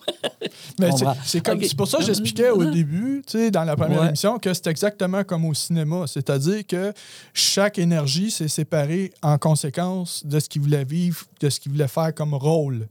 Mais 0.78 0.90
c'est, 0.96 1.04
c'est 1.24 1.40
comme, 1.44 1.58
Ok. 1.58 1.64
c'est 1.68 1.76
pour 1.76 1.88
ça 1.88 1.98
que 1.98 2.04
j'expliquais 2.04 2.50
au 2.50 2.64
début, 2.64 3.22
tu 3.26 3.38
sais, 3.38 3.50
dans 3.50 3.64
la 3.64 3.76
première 3.76 4.00
Ouais. 4.00 4.08
émission, 4.08 4.38
que 4.38 4.52
c'est 4.52 4.66
exactement 4.68 5.22
comme 5.24 5.44
au 5.44 5.54
cinéma. 5.54 6.04
C'est-à-dire 6.06 6.66
que 6.66 6.92
chaque 7.34 7.78
énergie 7.78 8.30
s'est 8.30 8.48
séparée 8.48 9.12
en 9.22 9.38
conséquence 9.38 10.24
de 10.26 10.40
ce 10.40 10.48
qu'il 10.48 10.62
voulait 10.62 10.84
vivre, 10.84 11.24
de 11.40 11.50
ce 11.50 11.60
qu'il 11.60 11.72
voulait 11.72 11.88
faire 11.88 12.14
comme 12.14 12.34
rôle. 12.34 12.88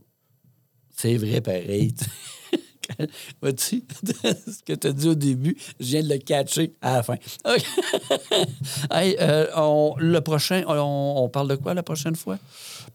C'est 0.95 1.17
vrai, 1.17 1.41
pareil. 1.41 1.93
Vois-tu, 3.41 3.83
ce 4.05 4.63
que 4.65 4.73
tu 4.73 4.87
as 4.87 4.91
dit 4.93 5.07
au 5.09 5.15
début, 5.15 5.55
je 5.79 5.85
viens 5.85 6.03
de 6.03 6.09
le 6.09 6.17
catcher 6.17 6.73
à 6.81 6.97
la 6.97 7.03
fin. 7.03 7.15
OK. 7.45 7.63
Hey, 8.91 9.15
euh, 9.19 9.47
on- 9.55 9.95
le 9.97 10.19
prochain, 10.21 10.63
on, 10.67 11.13
on 11.17 11.29
parle 11.29 11.47
de 11.49 11.55
quoi 11.55 11.73
la 11.73 11.83
prochaine 11.83 12.15
fois? 12.15 12.37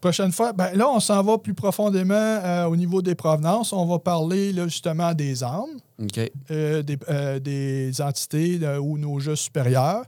Prochaine 0.01 0.33
fois, 0.33 0.53
ben 0.53 0.73
là, 0.75 0.89
on 0.91 1.01
s'en 1.01 1.23
va 1.23 1.39
plus 1.39 1.55
profondément 1.55 2.15
euh, 2.15 2.65
au 2.67 2.77
niveau 2.77 3.01
des 3.03 3.15
provenances. 3.15 3.73
On 3.73 3.87
va 3.87 3.99
parler 3.99 4.53
là, 4.53 4.65
justement 4.69 5.15
des 5.15 5.43
âmes. 5.43 5.65
OK. 6.03 6.21
euh, 6.51 6.83
des, 6.83 6.99
des 7.41 8.01
entités 8.03 8.61
ou 8.79 8.99
nos 8.99 9.19
jeux 9.19 9.37
supérieurs. 9.37 10.03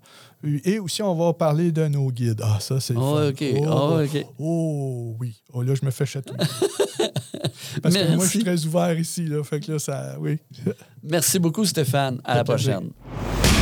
Et 0.64 0.78
aussi, 0.78 1.02
on 1.02 1.14
va 1.16 1.32
parler 1.32 1.72
de 1.72 1.86
nos 1.88 2.10
guides. 2.12 2.40
Ah, 2.44 2.58
ça, 2.60 2.78
c'est 2.80 2.94
Ah, 2.96 3.00
fun. 3.00 3.28
OK. 3.28 3.44
Oh, 3.58 3.64
Ah, 3.68 4.02
OK. 4.04 4.26
oh, 4.38 5.16
oui. 5.18 5.34
Oh, 5.52 5.62
là, 5.62 5.74
je 5.74 5.84
me 5.84 5.90
fais 5.90 6.06
chatouiller. 6.06 6.38
Parce 7.82 7.94
que 7.94 8.14
moi, 8.14 8.24
je 8.24 8.30
suis 8.30 8.44
très 8.44 8.64
ouvert 8.66 8.98
ici. 8.98 9.26
Là, 9.26 9.42
fait 9.42 9.60
que 9.60 9.72
là, 9.72 9.78
ça... 9.78 10.16
Oui. 10.20 10.38
Merci 11.02 11.38
beaucoup, 11.38 11.64
Stéphane. 11.64 12.20
À 12.24 12.36
la 12.36 12.44
plaisir. 12.44 12.80
prochaine. 12.80 13.57